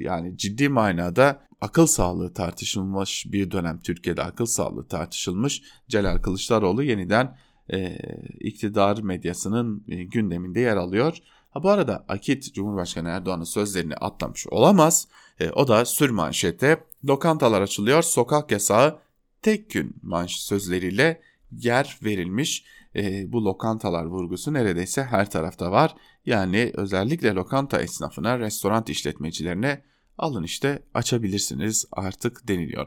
[0.00, 5.62] yani ciddi manada akıl sağlığı tartışılmış bir dönem Türkiye'de akıl sağlığı tartışılmış.
[5.88, 7.36] Celal Kılıçdaroğlu yeniden
[7.72, 7.98] e,
[8.40, 11.18] iktidar medyasının e, gündeminde yer alıyor.
[11.50, 15.08] Ha bu arada Akit Cumhurbaşkanı Erdoğan'ın sözlerini atlamış olamaz.
[15.40, 18.98] E, o da sür manşette lokantalar açılıyor sokak yasağı
[19.42, 21.20] tek gün manş sözleriyle
[21.52, 22.64] yer verilmiş.
[22.96, 25.94] E, bu lokantalar vurgusu neredeyse her tarafta var.
[26.26, 29.82] Yani özellikle lokanta esnafına, restoran işletmecilerine
[30.18, 32.86] alın işte açabilirsiniz artık deniliyor.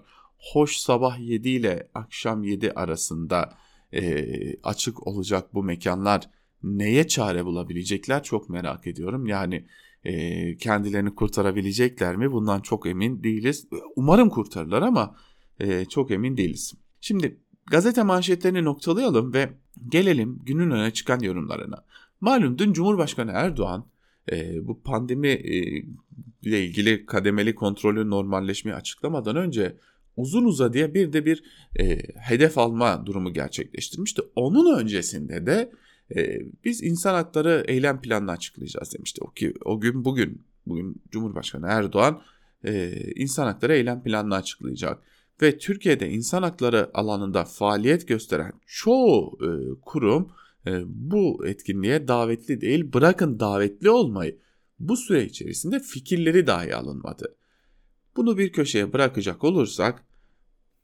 [0.54, 3.58] Hoş sabah 7 ile akşam 7 arasında
[3.94, 4.26] e,
[4.64, 6.30] açık olacak bu mekanlar
[6.64, 9.28] neye çare bulabilecekler çok merak ediyorum.
[9.28, 9.66] Yani
[10.04, 13.68] e, kendilerini kurtarabilecekler mi bundan çok emin değiliz.
[13.96, 15.16] Umarım kurtarırlar ama
[15.60, 16.74] e, çok emin değiliz.
[17.02, 17.38] Şimdi
[17.68, 19.50] gazete manşetlerini noktalayalım ve
[19.88, 21.84] gelelim günün öne çıkan yorumlarına.
[22.22, 23.86] Malum dün Cumhurbaşkanı Erdoğan
[24.32, 25.84] e, bu pandemi e,
[26.42, 29.78] ile ilgili kademeli kontrolü normalleşmeyi açıklamadan önce
[30.18, 31.44] uzun uzadıya bir de bir
[31.80, 34.22] e, hedef alma durumu gerçekleştirmişti.
[34.36, 35.72] Onun öncesinde de
[36.16, 39.22] e, biz insan hakları eylem planını açıklayacağız demişti.
[39.24, 42.22] O ki o gün bugün bugün Cumhurbaşkanı Erdoğan
[42.66, 45.04] e, insan hakları eylem planını açıklayacak
[45.42, 49.50] ve Türkiye'de insan hakları alanında faaliyet gösteren çoğu e,
[49.82, 50.32] kurum
[50.68, 52.94] e, bu etkinliğe davetli değil.
[52.94, 54.38] Bırakın davetli olmayı.
[54.80, 57.36] Bu süre içerisinde fikirleri dahi alınmadı.
[58.16, 60.04] Bunu bir köşeye bırakacak olursak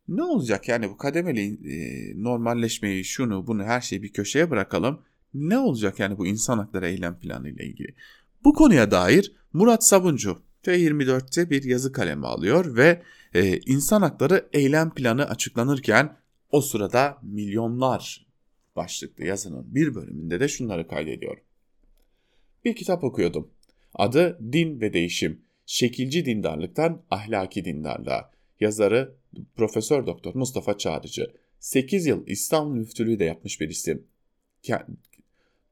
[0.07, 5.01] ne olacak yani bu kademeli e, normalleşmeyi şunu bunu her şeyi bir köşeye bırakalım.
[5.33, 7.95] Ne olacak yani bu insan hakları eylem planı ile ilgili?
[8.43, 13.01] Bu konuya dair Murat Sabuncu T24'te bir yazı kalemi alıyor ve
[13.33, 16.17] e, insan hakları eylem planı açıklanırken
[16.51, 18.27] o sırada milyonlar
[18.75, 21.37] başlıklı yazının bir bölümünde de şunları kaydediyor.
[22.65, 23.51] Bir kitap okuyordum.
[23.93, 25.41] Adı Din ve Değişim.
[25.65, 28.31] Şekilci dindarlıktan ahlaki dindarlığa.
[28.59, 29.15] Yazarı
[29.55, 31.33] Profesör Doktor Mustafa Çağrıcı.
[31.59, 34.07] 8 yıl İstanbul müftülüğü de yapmış bir isim.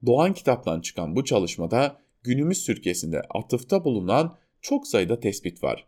[0.05, 5.87] Doğan kitaptan çıkan bu çalışmada günümüz Türkiye'sinde atıfta bulunan çok sayıda tespit var.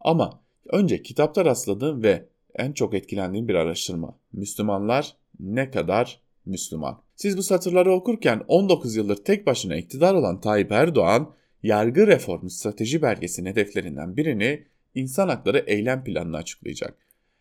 [0.00, 4.18] Ama önce kitapta rastladığım ve en çok etkilendiğim bir araştırma.
[4.32, 7.02] Müslümanlar ne kadar Müslüman?
[7.16, 13.02] Siz bu satırları okurken 19 yıldır tek başına iktidar olan Tayyip Erdoğan, yargı reformu strateji
[13.02, 16.94] belgesinin hedeflerinden birini insan hakları eylem planını açıklayacak.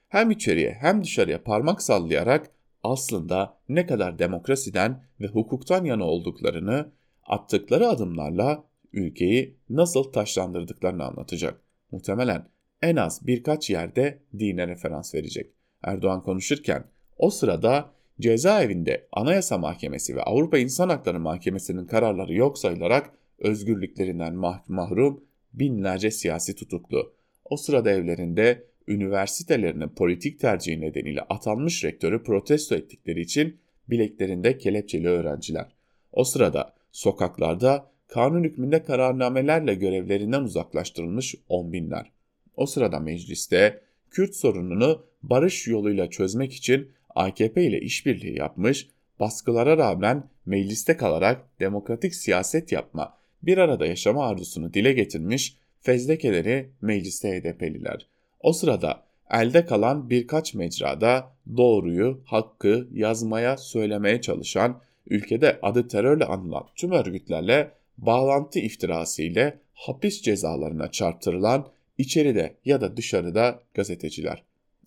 [0.10, 2.52] Hem içeriye hem dışarıya parmak sallayarak
[2.84, 6.92] aslında ne kadar demokrasiden ve hukuktan yana olduklarını
[7.24, 11.62] attıkları adımlarla ülkeyi nasıl taşlandırdıklarını anlatacak.
[11.92, 12.50] Muhtemelen
[12.82, 15.54] en az birkaç yerde dine referans verecek.
[15.84, 16.84] Erdoğan konuşurken
[17.18, 24.70] o sırada cezaevinde Anayasa Mahkemesi ve Avrupa İnsan Hakları Mahkemesi'nin kararları yok sayılarak özgürlüklerinden mah
[24.70, 25.24] mahrum
[25.54, 27.14] binlerce siyasi tutuklu.
[27.46, 35.76] O sırada evlerinde üniversitelerinin politik tercihi nedeniyle atanmış rektörü protesto ettikleri için bileklerinde kelepçeli öğrenciler.
[36.12, 42.12] O sırada sokaklarda kanun hükmünde kararnamelerle görevlerinden uzaklaştırılmış on binler.
[42.56, 48.88] O sırada mecliste Kürt sorununu barış yoluyla çözmek için AKP ile işbirliği yapmış,
[49.20, 57.40] baskılara rağmen mecliste kalarak demokratik siyaset yapma, bir arada yaşama arzusunu dile getirmiş fezlekeleri mecliste
[57.40, 58.08] HDP'liler.
[58.40, 66.64] O sırada elde kalan birkaç mecrada doğruyu, hakkı yazmaya, söylemeye çalışan, ülkede adı terörle anılan
[66.76, 71.68] tüm örgütlerle bağlantı iftirası ile hapis cezalarına çarptırılan
[71.98, 74.44] içeride ya da dışarıda gazeteciler.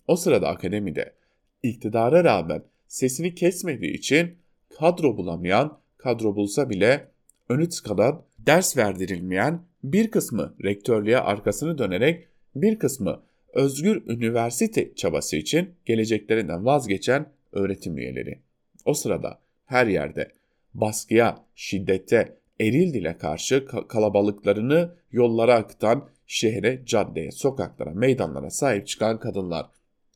[0.07, 1.13] O sırada akademide
[1.63, 4.37] iktidara rağmen sesini kesmediği için
[4.69, 7.07] kadro bulamayan, kadro bulsa bile
[7.49, 13.21] önü tıkadan, ders verdirilmeyen bir kısmı rektörlüğe arkasını dönerek bir kısmı
[13.53, 18.39] özgür üniversite çabası için geleceklerinden vazgeçen öğretim üyeleri.
[18.85, 20.31] O sırada her yerde
[20.73, 29.65] baskıya, şiddete, eril dile karşı kalabalıklarını yollara akıtan şehre, caddeye, sokaklara, meydanlara sahip çıkan kadınlar.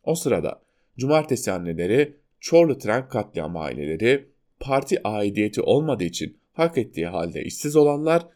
[0.03, 0.61] O sırada
[0.97, 4.29] cumartesi anneleri, Çorlu tren katliam aileleri,
[4.59, 8.27] parti aidiyeti olmadığı için hak ettiği halde işsiz olanlar,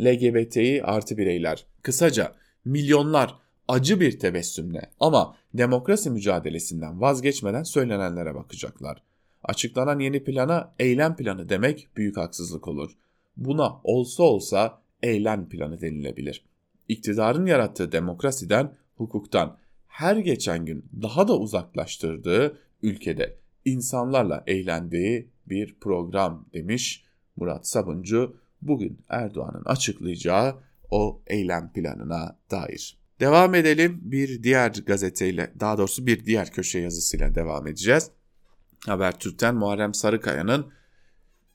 [0.00, 1.66] LGBTİ artı bireyler.
[1.82, 2.32] Kısaca
[2.64, 3.34] milyonlar
[3.68, 9.02] acı bir tebessümle ama demokrasi mücadelesinden vazgeçmeden söylenenlere bakacaklar.
[9.42, 12.90] Açıklanan yeni plana eylem planı demek büyük haksızlık olur.
[13.36, 16.44] Buna olsa olsa eylem planı denilebilir.
[16.88, 26.46] İktidarın yarattığı demokrasiden, hukuktan her geçen gün daha da uzaklaştırdığı ülkede insanlarla eğlendiği bir program
[26.54, 27.04] demiş
[27.36, 30.54] Murat Sabuncu bugün Erdoğan'ın açıklayacağı
[30.90, 32.98] o eylem planına dair.
[33.20, 38.10] Devam edelim bir diğer gazeteyle daha doğrusu bir diğer köşe yazısıyla devam edeceğiz.
[38.86, 40.72] Habertürk'ten Muharrem Sarıkaya'nın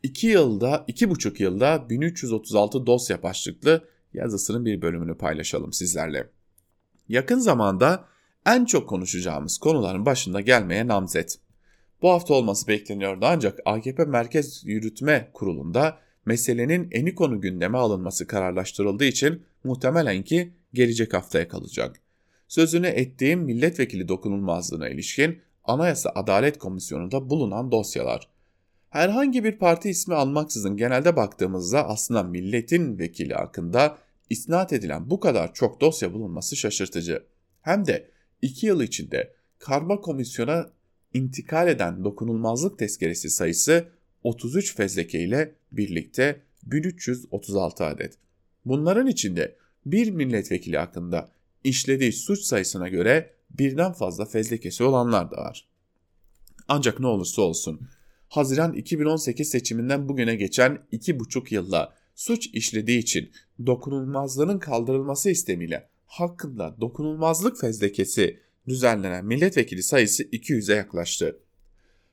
[0.04, 6.30] 2 yılda, 2,5 yılda 1336 dosya başlıklı yazısının bir bölümünü paylaşalım sizlerle.
[7.10, 8.06] Yakın zamanda
[8.46, 11.40] en çok konuşacağımız konuların başında gelmeye namzet.
[12.02, 19.06] Bu hafta olması bekleniyordu ancak AKP Merkez Yürütme Kurulu'nda meselenin eni konu gündeme alınması kararlaştırıldığı
[19.06, 22.00] için muhtemelen ki gelecek haftaya kalacak.
[22.48, 28.30] Sözünü ettiğim milletvekili dokunulmazlığına ilişkin Anayasa Adalet Komisyonu'nda bulunan dosyalar.
[28.90, 33.98] Herhangi bir parti ismi almaksızın genelde baktığımızda aslında milletin vekili hakkında
[34.30, 37.24] isnat edilen bu kadar çok dosya bulunması şaşırtıcı.
[37.62, 38.12] Hem de
[38.42, 40.70] 2 yıl içinde karma komisyona
[41.14, 43.88] intikal eden dokunulmazlık tezkeresi sayısı
[44.24, 48.14] 33 fezleke ile birlikte 1336 adet.
[48.66, 51.30] Bunların içinde bir milletvekili hakkında
[51.64, 55.68] işlediği suç sayısına göre birden fazla fezlekesi olanlar da var.
[56.68, 57.82] Ancak ne olursa olsun
[58.30, 63.32] Haziran 2018 seçiminden bugüne geçen 2,5 yılda suç işlediği için
[63.66, 71.40] dokunulmazlığının kaldırılması istemiyle hakkında dokunulmazlık fezlekesi düzenlenen milletvekili sayısı 200'e yaklaştı.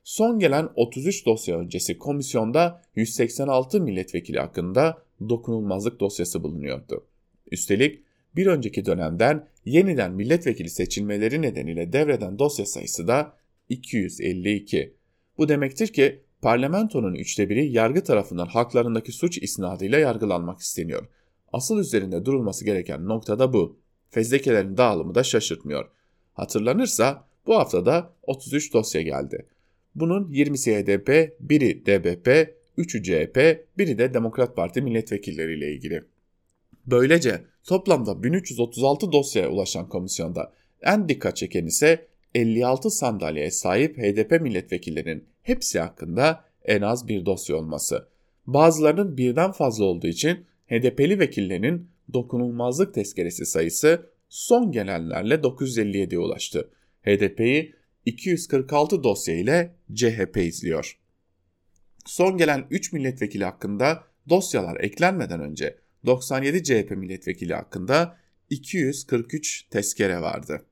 [0.03, 7.05] Son gelen 33 dosya öncesi komisyonda 186 milletvekili hakkında dokunulmazlık dosyası bulunuyordu.
[7.51, 8.03] Üstelik
[8.35, 13.37] bir önceki dönemden yeniden milletvekili seçilmeleri nedeniyle devreden dosya sayısı da
[13.69, 14.96] 252.
[15.37, 21.07] Bu demektir ki parlamentonun üçte biri yargı tarafından haklarındaki suç isnadıyla yargılanmak isteniyor.
[21.53, 23.79] Asıl üzerinde durulması gereken nokta da bu.
[24.09, 25.89] Fezlekelerin dağılımı da şaşırtmıyor.
[26.33, 29.47] Hatırlanırsa bu haftada 33 dosya geldi.
[29.95, 32.27] Bunun 20'si HDP, biri DBP,
[32.77, 36.03] 3'ü CHP, biri de Demokrat Parti milletvekilleriyle ilgili.
[36.85, 45.25] Böylece toplamda 1336 dosyaya ulaşan komisyonda en dikkat çeken ise 56 sandalyeye sahip HDP milletvekillerinin
[45.41, 48.07] hepsi hakkında en az bir dosya olması.
[48.47, 56.69] Bazılarının birden fazla olduğu için HDP'li vekillerinin dokunulmazlık tezkeresi sayısı son gelenlerle 957'ye ulaştı.
[57.05, 57.73] HDP'yi
[58.05, 60.99] 246 dosya ile CHP izliyor.
[62.05, 68.17] Son gelen 3 milletvekili hakkında dosyalar eklenmeden önce 97 CHP milletvekili hakkında
[68.49, 70.65] 243 tezkere vardı.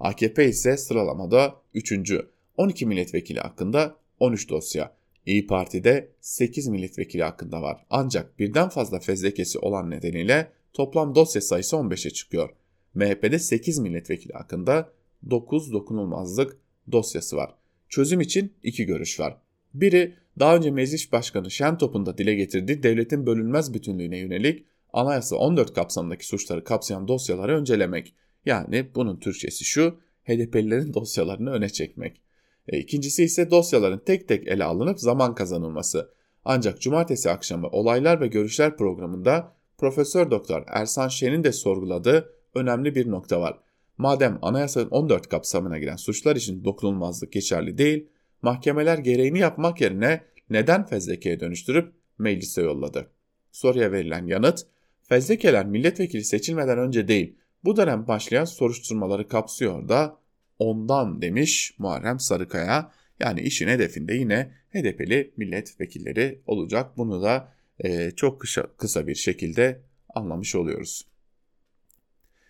[0.00, 2.12] AKP ise sıralamada 3.
[2.56, 4.96] 12 milletvekili hakkında 13 dosya.
[5.26, 7.86] İyi Parti'de 8 milletvekili hakkında var.
[7.90, 12.50] Ancak birden fazla fezlekesi olan nedeniyle toplam dosya sayısı 15'e çıkıyor.
[12.94, 14.92] MHP'de 8 milletvekili hakkında
[15.30, 16.56] 9 dokunulmazlık
[16.92, 17.54] dosyası var.
[17.88, 19.36] Çözüm için iki görüş var.
[19.74, 25.74] Biri daha önce Meclis Başkanı Şentop'un da dile getirdiği devletin bölünmez bütünlüğüne yönelik Anayasa 14
[25.74, 28.14] kapsamındaki suçları kapsayan dosyaları öncelemek.
[28.44, 32.20] Yani bunun Türkçesi şu, HDP'lilerin dosyalarını öne çekmek.
[32.68, 36.10] E, ikincisi ise dosyaların tek tek ele alınıp zaman kazanılması.
[36.44, 43.10] Ancak cumartesi akşamı olaylar ve görüşler programında Profesör Doktor Ersan Şen'in de sorguladığı önemli bir
[43.10, 43.58] nokta var.
[43.98, 48.08] Madem anayasanın 14 kapsamına giren suçlar için dokunulmazlık geçerli değil,
[48.42, 53.10] mahkemeler gereğini yapmak yerine neden fezlekeye dönüştürüp meclise yolladı?
[53.52, 54.66] Soruya verilen yanıt,
[55.02, 60.18] fezlekeler milletvekili seçilmeden önce değil, bu dönem başlayan soruşturmaları kapsıyor da
[60.58, 62.92] ondan demiş Muharrem Sarıkaya.
[63.20, 66.96] Yani işin hedefinde yine HDP'li milletvekilleri olacak.
[66.96, 67.52] Bunu da
[67.84, 69.80] e, çok kısa, kısa bir şekilde
[70.14, 71.06] anlamış oluyoruz.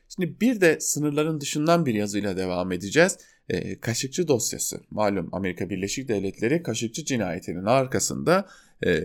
[0.09, 3.19] Şimdi bir de sınırların dışından bir yazıyla devam edeceğiz.
[3.49, 4.81] E, Kaşıkçı dosyası.
[4.91, 8.49] Malum Amerika Birleşik Devletleri Kaşıkçı cinayetinin arkasında
[8.87, 9.03] e,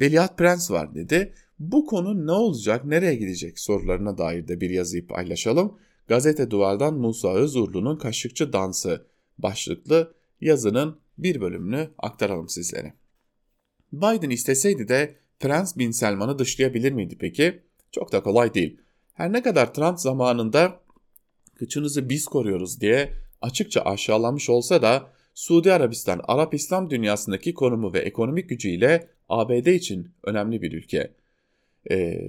[0.00, 1.34] Veliaht Prens var dedi.
[1.62, 5.78] Bu konu ne olacak, nereye gidecek sorularına dair de bir yazıyı paylaşalım.
[6.08, 9.06] Gazete Duvar'dan Musa Özurlu'nun Kaşıkçı Dansı
[9.38, 12.94] başlıklı yazının bir bölümünü aktaralım sizlere.
[13.92, 17.62] Biden isteseydi de Prens Bin Selman'ı dışlayabilir miydi peki?
[17.92, 18.80] Çok da kolay değil.
[19.14, 20.80] Her ne kadar Trump zamanında
[21.54, 27.98] kıçınızı biz koruyoruz diye açıkça aşağılamış olsa da Suudi Arabistan Arap İslam dünyasındaki konumu ve
[27.98, 31.21] ekonomik gücüyle ABD için önemli bir ülke.
[31.90, 32.20] E,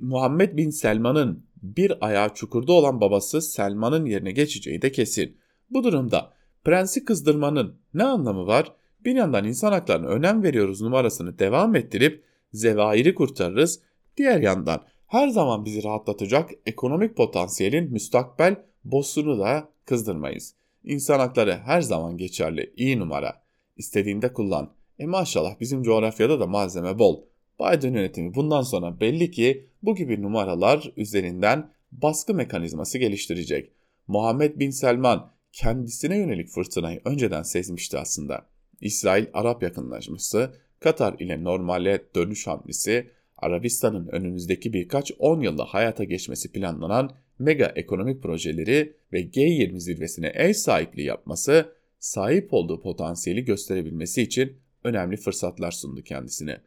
[0.00, 5.36] Muhammed bin Selman'ın bir ayağı çukurda olan babası Selman'ın yerine geçeceği de kesin.
[5.70, 6.32] Bu durumda
[6.64, 8.72] prensi kızdırmanın ne anlamı var?
[9.04, 13.80] Bir yandan insan haklarına önem veriyoruz numarasını devam ettirip zevairi kurtarırız.
[14.16, 20.54] Diğer yandan her zaman bizi rahatlatacak ekonomik potansiyelin müstakbel bossunu da kızdırmayız.
[20.84, 23.42] İnsan hakları her zaman geçerli, iyi numara.
[23.76, 24.72] İstediğinde kullan.
[24.98, 27.22] E maşallah bizim coğrafyada da malzeme bol.
[27.60, 33.72] Biden yönetimi bundan sonra belli ki bu gibi numaralar üzerinden baskı mekanizması geliştirecek.
[34.06, 38.46] Muhammed Bin Selman kendisine yönelik fırtınayı önceden sezmişti aslında.
[38.80, 47.10] İsrail-Arap yakınlaşması, Katar ile normale dönüş hamlesi, Arabistan'ın önümüzdeki birkaç 10 yılda hayata geçmesi planlanan
[47.38, 55.16] mega ekonomik projeleri ve G20 zirvesine ev sahipliği yapması, sahip olduğu potansiyeli gösterebilmesi için önemli
[55.16, 56.60] fırsatlar sundu kendisine.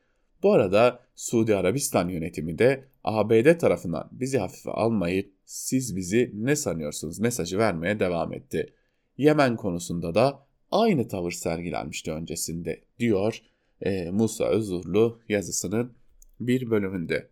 [0.44, 7.20] Bu arada Suudi Arabistan yönetimi de ABD tarafından bizi hafife almayıp siz bizi ne sanıyorsunuz
[7.20, 8.74] mesajı vermeye devam etti.
[9.18, 13.42] Yemen konusunda da aynı tavır sergilenmişti öncesinde diyor
[13.82, 15.94] e, Musa Özurlu yazısının
[16.40, 17.30] bir bölümünde.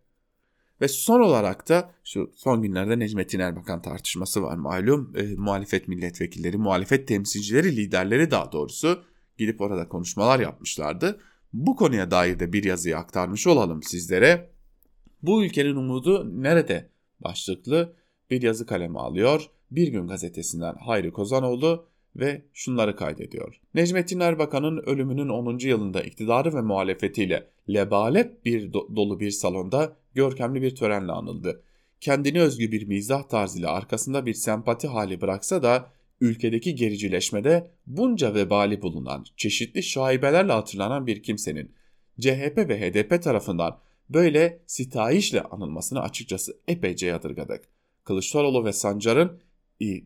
[0.80, 5.12] Ve son olarak da şu son günlerde Necmettin Erbakan tartışması var malum.
[5.16, 9.04] E, muhalefet milletvekilleri, muhalefet temsilcileri, liderleri daha doğrusu
[9.38, 11.20] gidip orada konuşmalar yapmışlardı.
[11.52, 14.50] Bu konuya dair de bir yazıyı aktarmış olalım sizlere.
[15.22, 16.88] Bu ülkenin umudu nerede?
[17.20, 17.92] Başlıklı
[18.30, 19.50] bir yazı kaleme alıyor.
[19.70, 21.86] Bir Gün gazetesinden Hayri Kozanoğlu
[22.16, 23.60] ve şunları kaydediyor.
[23.74, 25.58] Necmettin Erbakan'ın ölümünün 10.
[25.58, 31.62] yılında iktidarı ve muhalefetiyle lebalet bir do- dolu bir salonda görkemli bir törenle anıldı.
[32.00, 35.90] Kendini özgü bir mizah tarzıyla arkasında bir sempati hali bıraksa da
[36.20, 41.74] ülkedeki gericileşmede bunca vebali bulunan, çeşitli şaibelerle hatırlanan bir kimsenin
[42.20, 47.64] CHP ve HDP tarafından böyle sitayişle anılmasını açıkçası epeyce yadırgadık.
[48.04, 49.40] Kılıçdaroğlu ve Sancar'ın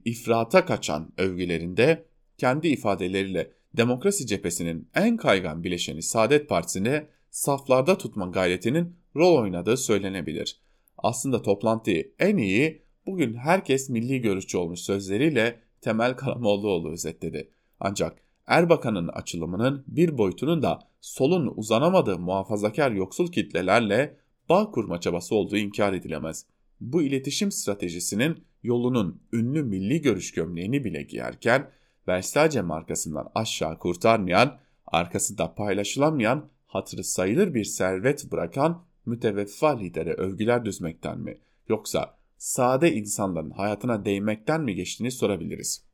[0.05, 2.05] ifrata kaçan övgülerinde
[2.39, 10.61] kendi ifadeleriyle demokrasi cephesinin en kaygan bileşeni Saadet Partisi'ne saflarda tutma gayretinin rol oynadığı söylenebilir.
[10.99, 17.51] Aslında toplantıyı en iyi bugün herkes milli görüşçü olmuş sözleriyle Temel Karamollaoğlu özetledi.
[17.81, 24.17] Ancak Erbakan'ın açılımının bir boyutunun da solun uzanamadığı muhafazakar yoksul kitlelerle
[24.49, 26.47] bağ kurma çabası olduğu inkar edilemez.
[26.81, 31.71] Bu iletişim stratejisinin yolunun ünlü milli görüş gömleğini bile giyerken
[32.09, 40.65] Versace markasından aşağı kurtarmayan, arkası da paylaşılamayan, hatırı sayılır bir servet bırakan müteveffa lidere övgüler
[40.65, 45.85] düzmekten mi yoksa sade insanların hayatına değmekten mi geçtiğini sorabiliriz.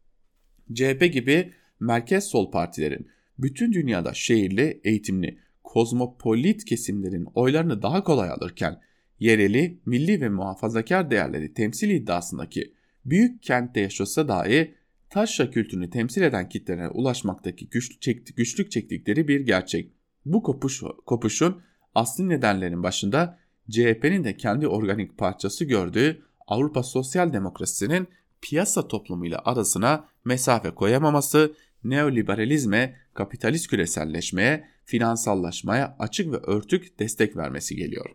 [0.75, 8.81] CHP gibi merkez sol partilerin bütün dünyada şehirli, eğitimli, kozmopolit kesimlerin oylarını daha kolay alırken
[9.19, 12.75] yereli, milli ve muhafazakar değerleri temsil iddiasındaki
[13.05, 14.75] büyük kentte yaşasa dahi
[15.11, 19.93] taşra kültürünü temsil eden kitlere ulaşmaktaki güçlük, çekti, çektikleri bir gerçek.
[20.25, 21.63] Bu kopuş, kopuşun
[21.95, 23.39] asli nedenlerin başında
[23.71, 28.09] CHP'nin de kendi organik parçası gördüğü Avrupa Sosyal Demokrasisi'nin
[28.41, 38.11] piyasa toplumuyla arasına mesafe koyamaması, neoliberalizme, kapitalist küreselleşmeye, finansallaşmaya açık ve örtük destek vermesi geliyor.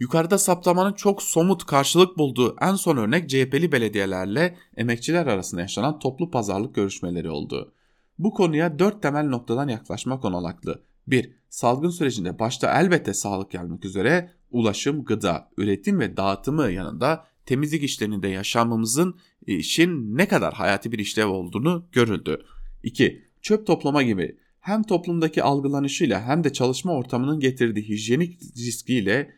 [0.00, 6.30] Yukarıda saptamanın çok somut karşılık bulduğu en son örnek CHP'li belediyelerle emekçiler arasında yaşanan toplu
[6.30, 7.74] pazarlık görüşmeleri oldu.
[8.18, 10.82] Bu konuya dört temel noktadan yaklaşmak onalaklı.
[11.06, 11.34] 1.
[11.48, 18.28] Salgın sürecinde başta elbette sağlık gelmek üzere ulaşım, gıda, üretim ve dağıtımı yanında temizlik işlerinde
[18.28, 22.44] yaşamımızın işin ne kadar hayati bir işlev olduğunu görüldü.
[22.82, 23.22] 2.
[23.42, 29.34] Çöp toplama gibi hem toplumdaki algılanışıyla hem de çalışma ortamının getirdiği hijyenik riskiyle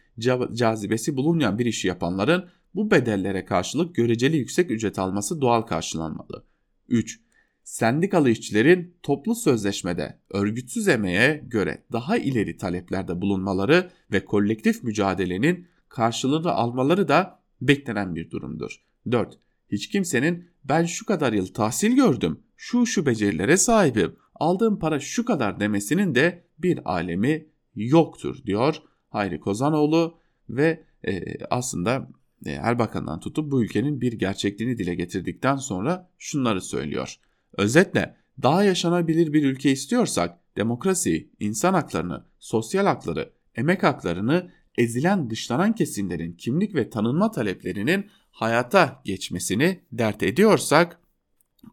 [0.55, 6.45] cazibesi bulunmayan bir işi yapanların bu bedellere karşılık göreceli yüksek ücret alması doğal karşılanmalı.
[6.89, 7.21] 3.
[7.67, 16.53] Sendikalı işçilerin toplu sözleşmede örgütsüz emeğe göre daha ileri taleplerde bulunmaları ve kolektif mücadelenin karşılığını
[16.53, 18.85] almaları da beklenen bir durumdur.
[19.11, 19.39] 4.
[19.73, 25.25] Hiç kimsenin ben şu kadar yıl tahsil gördüm, şu şu becerilere sahibim, aldığım para şu
[25.25, 28.77] kadar demesinin de bir alemi yoktur diyor
[29.09, 32.09] Hayri Kozanoğlu ve e, aslında
[32.45, 37.17] e, Erbakan'dan tutup bu ülkenin bir gerçekliğini dile getirdikten sonra şunları söylüyor.
[37.57, 45.75] Özetle daha yaşanabilir bir ülke istiyorsak demokrasi, insan haklarını, sosyal hakları, emek haklarını ezilen dışlanan
[45.75, 51.01] kesimlerin kimlik ve tanınma taleplerinin hayata geçmesini dert ediyorsak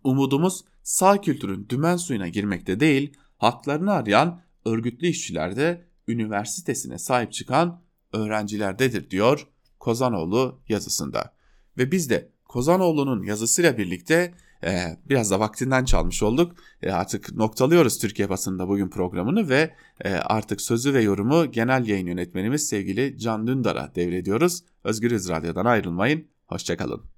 [0.03, 7.81] umudumuz sağ kültürün dümen suyuna girmekte değil, haklarını arayan örgütlü işçilerde üniversitesine sahip çıkan
[8.13, 9.47] öğrencilerdedir diyor
[9.79, 11.34] Kozanoğlu yazısında.
[11.77, 14.34] Ve biz de Kozanoğlu'nun yazısıyla birlikte
[14.64, 16.55] e, biraz da vaktinden çalmış olduk.
[16.82, 22.07] E, artık noktalıyoruz Türkiye basında bugün programını ve e, artık sözü ve yorumu genel yayın
[22.07, 24.64] yönetmenimiz sevgili Can Dündar'a devrediyoruz.
[24.84, 26.28] Özgürüz Radyo'dan ayrılmayın.
[26.47, 27.12] Hoşçakalın.